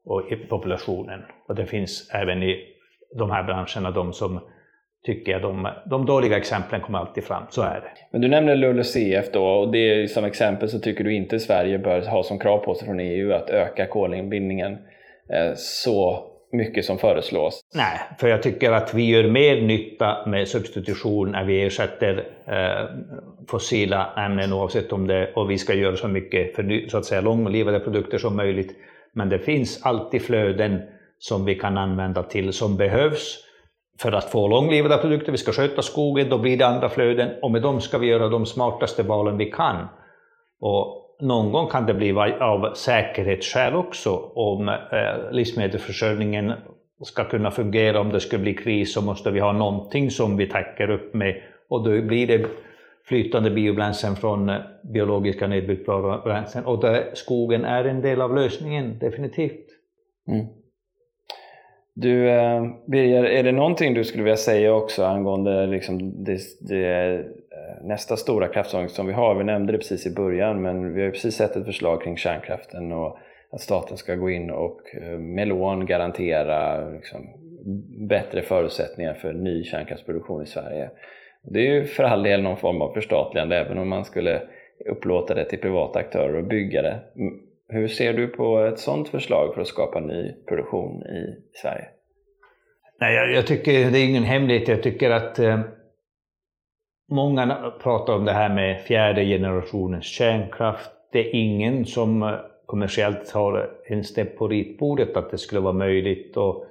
[0.06, 1.22] och i populationen.
[1.48, 2.68] Och det finns även i
[3.16, 4.40] de här branscherna de som
[5.06, 7.44] tycker att de, de dåliga exemplen kommer alltid fram.
[7.50, 7.92] Så är det.
[8.12, 12.02] Men du nämner LULUCF då och det som exempel så tycker du inte Sverige bör
[12.02, 14.72] ha som krav på sig från EU att öka kolinbindningen
[15.30, 17.62] eh, så mycket som föreslås?
[17.76, 22.90] Nej, för jag tycker att vi gör mer nytta med substitution när vi ersätter eh,
[23.48, 27.22] fossila ämnen oavsett om det, och vi ska göra så mycket för så att säga
[27.22, 28.76] långlivade produkter som möjligt.
[29.14, 30.82] Men det finns alltid flöden
[31.20, 33.40] som vi kan använda till, som behövs
[34.00, 35.32] för att få långlivade produkter.
[35.32, 38.30] Vi ska sköta skogen, då blir det andra flöden och med dem ska vi göra
[38.30, 39.88] de smartaste valen vi kan.
[40.60, 46.54] Och någon gång kan det bli av säkerhetsskäl också om eh, livsmedelsförsörjningen
[47.04, 50.48] ska kunna fungera om det skulle bli kris så måste vi ha någonting som vi
[50.48, 52.46] täcker upp med och då blir det
[53.06, 54.58] flytande biobränslen från eh,
[54.94, 59.68] biologiska nedbrytbara bränslen och där skogen är en del av lösningen, definitivt.
[60.28, 60.46] Mm.
[61.96, 67.14] Du, eh, Birger, är det någonting du skulle vilja säga också angående liksom det, det,
[67.14, 67.26] eh,
[67.84, 69.36] nästa stora kraftslag som vi har?
[69.36, 72.92] Vi nämnde det precis i början, men vi har precis sett ett förslag kring kärnkraften
[72.92, 73.18] och
[73.52, 77.28] att staten ska gå in och eh, med lån garantera liksom,
[78.08, 80.90] bättre förutsättningar för ny kärnkraftsproduktion i Sverige.
[81.42, 84.42] Det är ju för all del någon form av förstatligande även om man skulle
[84.86, 87.00] upplåta det till privata aktörer och bygga det.
[87.68, 91.88] Hur ser du på ett sådant förslag för att skapa ny produktion i Sverige?
[93.00, 94.68] Nej, jag, jag tycker det är ingen hemlighet.
[94.68, 95.60] Jag tycker att eh,
[97.12, 100.92] många pratar om det här med fjärde generationens kärnkraft.
[101.12, 102.36] Det är ingen som eh,
[102.66, 106.38] kommersiellt har ens det på ritbordet att det skulle vara möjligt.
[106.38, 106.66] Och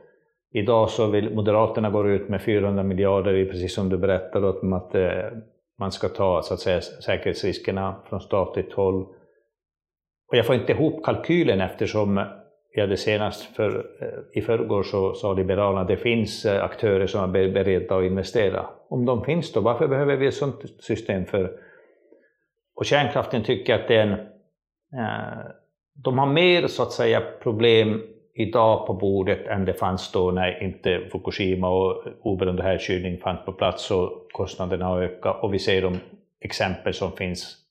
[0.55, 4.95] Idag så vill Moderaterna gå ut med 400 miljarder, precis som du berättade, om att
[4.95, 5.11] eh,
[5.79, 9.07] man ska ta så att säga, säkerhetsriskerna från statligt håll.
[10.33, 12.25] Och jag får inte ihop kalkylen eftersom
[12.75, 17.07] jag det senast för, eh, i förrgår så sa Liberalerna att det finns eh, aktörer
[17.07, 18.67] som är beredda att investera.
[18.89, 21.53] Om de finns då, varför behöver vi ett sådant system för?
[22.75, 24.19] Och kärnkraften tycker att den, eh,
[26.05, 28.03] de har mer så att säga problem
[28.35, 33.53] idag på bordet än det fanns då när inte Fukushima och oberoende härkylning fanns på
[33.53, 35.99] plats och kostnaderna har ökat och vi ser de
[36.41, 37.62] exempel som finns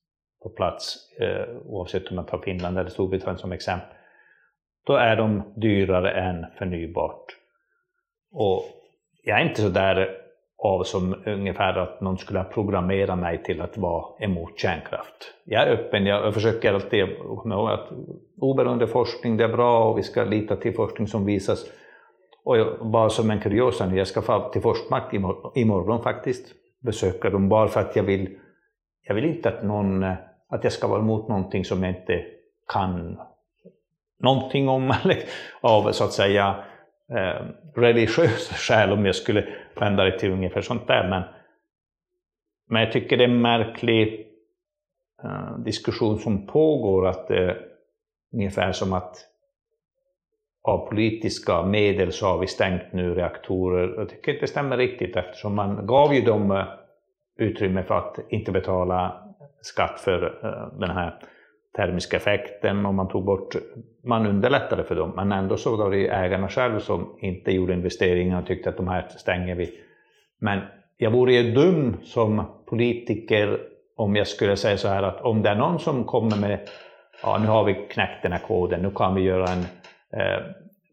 [0.43, 3.97] på plats eh, oavsett om man tar Finland eller Storbritannien som exempel.
[4.85, 7.25] Då är de dyrare än förnybart.
[8.31, 8.63] Och
[9.23, 10.17] jag är inte så där
[10.63, 15.33] av som ungefär att någon skulle programmera mig till att vara emot kärnkraft.
[15.45, 17.05] Jag är öppen, jag försöker alltid
[17.37, 17.89] komma ihåg att
[18.37, 21.65] oberoende forskning det är bra och vi ska lita till forskning som visas.
[22.43, 26.45] Och jag, bara som en kuriosa, jag ska få till Forsmark imorgon, imorgon faktiskt,
[26.81, 28.37] besöka dem bara för att jag vill,
[29.07, 30.13] jag vill inte att någon, eh,
[30.51, 32.25] att jag ska vara emot någonting som jag inte
[32.67, 33.17] kan
[34.19, 35.17] någonting om, eller
[35.61, 36.63] av så att säga
[37.09, 37.45] eh,
[37.75, 39.47] religiösa skäl om jag skulle
[39.79, 41.09] vända det till ungefär sånt där.
[41.09, 41.23] Men,
[42.69, 44.27] men jag tycker det är en märklig
[45.23, 47.67] eh, diskussion som pågår, att det är
[48.33, 49.27] ungefär som att
[50.63, 53.95] av politiska medel så har vi stängt nu reaktorer.
[53.97, 56.65] Jag tycker inte det stämmer riktigt eftersom man gav ju dem eh,
[57.37, 59.20] utrymme för att inte betala
[59.61, 61.15] skatt för eh, den här
[61.75, 63.55] termiska effekten och man tog bort,
[64.03, 68.41] man underlättade för dem, men ändå så var det ägarna själva som inte gjorde investeringar
[68.41, 69.73] och tyckte att de här stänger vi.
[70.39, 70.59] Men
[70.97, 73.59] jag vore ju dum som politiker
[73.95, 76.69] om jag skulle säga så här att om det är någon som kommer med,
[77.23, 79.65] ja nu har vi knäckt den här koden, nu kan vi göra en
[80.19, 80.43] eh,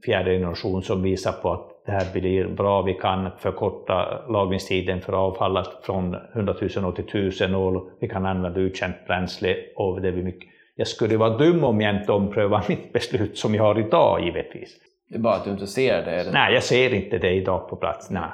[0.04, 5.12] fjärde generation som visar på att det här blir bra, vi kan förkorta lagringstiden för
[5.12, 10.12] avfallet från 100 000 år till 1000 år, vi kan använda utkänt bränsle och det
[10.12, 13.78] blir mycket jag skulle vara dum om jag inte omprövar mitt beslut som jag har
[13.78, 14.76] idag givetvis.
[15.08, 16.10] Det är bara att du inte ser det?
[16.10, 16.32] Eller?
[16.32, 18.10] Nej, jag ser inte det idag på plats.
[18.10, 18.30] Nej.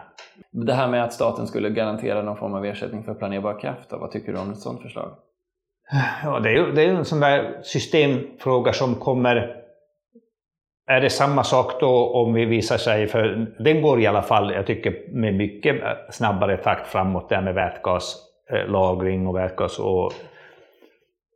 [0.50, 3.98] Det här med att staten skulle garantera någon form av ersättning för planerbar kraft, då,
[3.98, 5.10] vad tycker du om ett sådant förslag?
[6.24, 9.63] Ja, det är ju det är en sån där systemfråga som kommer...
[10.86, 14.52] Är det samma sak då om vi visar sig, för den går i alla fall,
[14.52, 20.12] jag tycker, med mycket snabbare takt framåt, det här med vätgaslagring och vätgas och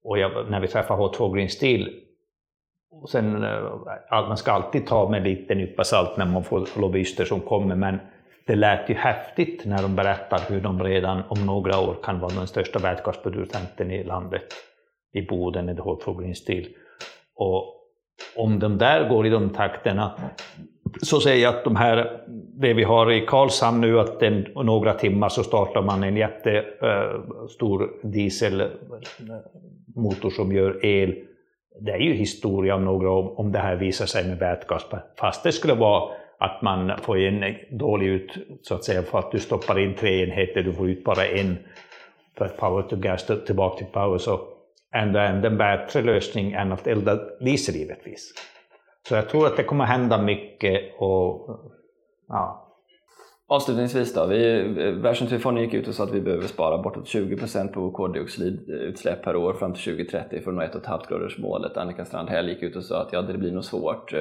[0.05, 1.90] och jag, när vi träffar H2 Green Steel,
[2.90, 7.24] och sen, eh, man ska alltid ta med lite nypa salt när man får lobbyister
[7.24, 7.99] som kommer, men
[8.46, 12.34] det lät ju häftigt när de berättar hur de redan om några år kan vara
[12.34, 14.55] den största vätgasproducenten i landet,
[15.12, 16.66] i Boden, i H2 Green Steel.
[17.34, 17.78] Och
[18.36, 20.12] om de där går i de takterna,
[21.02, 22.20] så säger jag att de här,
[22.60, 27.82] det vi har i Karlshamn nu, att den, några timmar så startar man en jättestor
[27.82, 28.78] eh, dieselmotor
[30.24, 31.14] eh, som gör el.
[31.80, 34.86] Det är ju historia om några år om det här visar sig med vätgas.
[35.18, 39.32] Fast det skulle vara att man får en dålig ut, så att säga, för att
[39.32, 41.58] du stoppar in tre enheter, du får ut bara en
[42.38, 44.40] för att power to gas tillbaka till power, så
[44.95, 48.34] ändå en bättre lösning än att elda diesel givetvis.
[49.09, 51.61] Så jag tror att det kommer hända mycket och
[52.28, 52.64] ja.
[53.51, 54.62] Avslutningsvis då, vi,
[55.03, 59.53] Världsnaturfonden gick ut och sa att vi behöver spara bortåt 20% på koldioxidutsläpp per år
[59.53, 61.76] fram till 2030 för att nå 1,5 gradersmålet.
[61.76, 64.14] Annika Strandhäll gick ut och sa att ja, det blir nog svårt.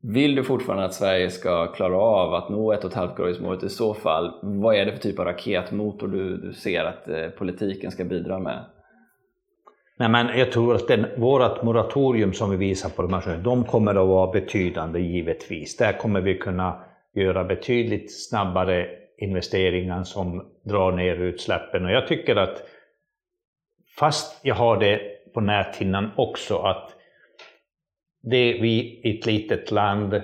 [0.00, 4.38] Vill du fortfarande att Sverige ska klara av att nå 1,5 gradersmålet i så fall,
[4.42, 8.38] vad är det för typ av raketmotor du, du ser att eh, politiken ska bidra
[8.38, 8.64] med?
[9.96, 13.64] Nej, men jag tror att den, vårt moratorium som vi visar på de här de
[13.64, 15.76] kommer att vara betydande givetvis.
[15.76, 16.84] Där kommer vi kunna
[17.14, 18.88] göra betydligt snabbare
[19.18, 21.84] investeringar som drar ner utsläppen.
[21.84, 22.62] Och jag tycker att,
[23.98, 25.00] fast jag har det
[25.34, 26.90] på näthinnan också, att
[28.22, 30.22] det vi i ett litet land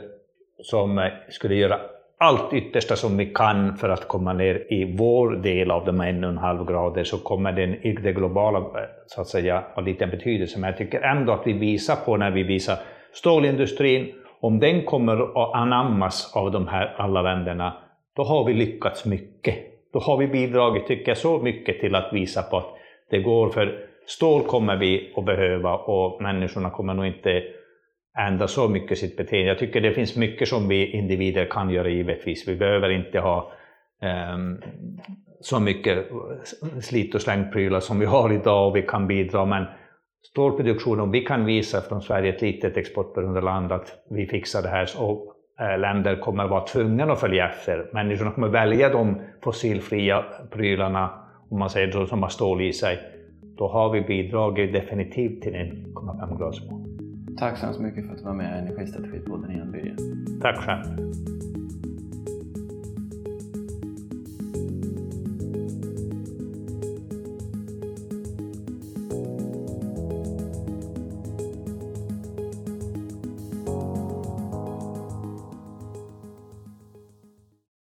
[0.62, 1.80] som skulle göra
[2.20, 6.66] allt yttersta som vi kan för att komma ner i vår del av de 1,5
[6.66, 8.64] grader så kommer den i det globala eh,
[9.06, 10.58] så att säga ha liten betydelse.
[10.58, 12.76] Men jag tycker ändå att vi visar på när vi visar
[13.12, 17.72] stålindustrin, om den kommer att anammas av de här alla länderna,
[18.16, 19.54] då har vi lyckats mycket.
[19.92, 22.74] Då har vi bidragit, tycker jag, så mycket till att visa på att
[23.10, 27.42] det går, för stål kommer vi att behöva och människorna kommer nog inte
[28.18, 29.48] ändra så mycket sitt beteende.
[29.48, 32.48] Jag tycker det finns mycket som vi individer kan göra givetvis.
[32.48, 33.52] Vi behöver inte ha
[34.34, 34.62] um,
[35.40, 36.06] så mycket
[36.80, 39.64] slit och slängprylar som vi har idag och vi kan bidra, men
[40.22, 44.68] stålproduktion, om vi kan visa från Sverige, ett litet exportberoende land, att vi fixar det
[44.68, 47.90] här och eh, länder kommer vara tvungna att följa efter.
[47.92, 51.10] Människorna kommer välja de fossilfria prylarna,
[51.50, 52.98] om man säger så, som har stål i sig.
[53.58, 56.99] Då har vi bidragit definitivt till 1,5-gradersmålet.
[57.38, 59.96] Tack så hemskt mycket för att du var med i Energistrategipodden igen, Birger.
[60.40, 61.12] Tack själv.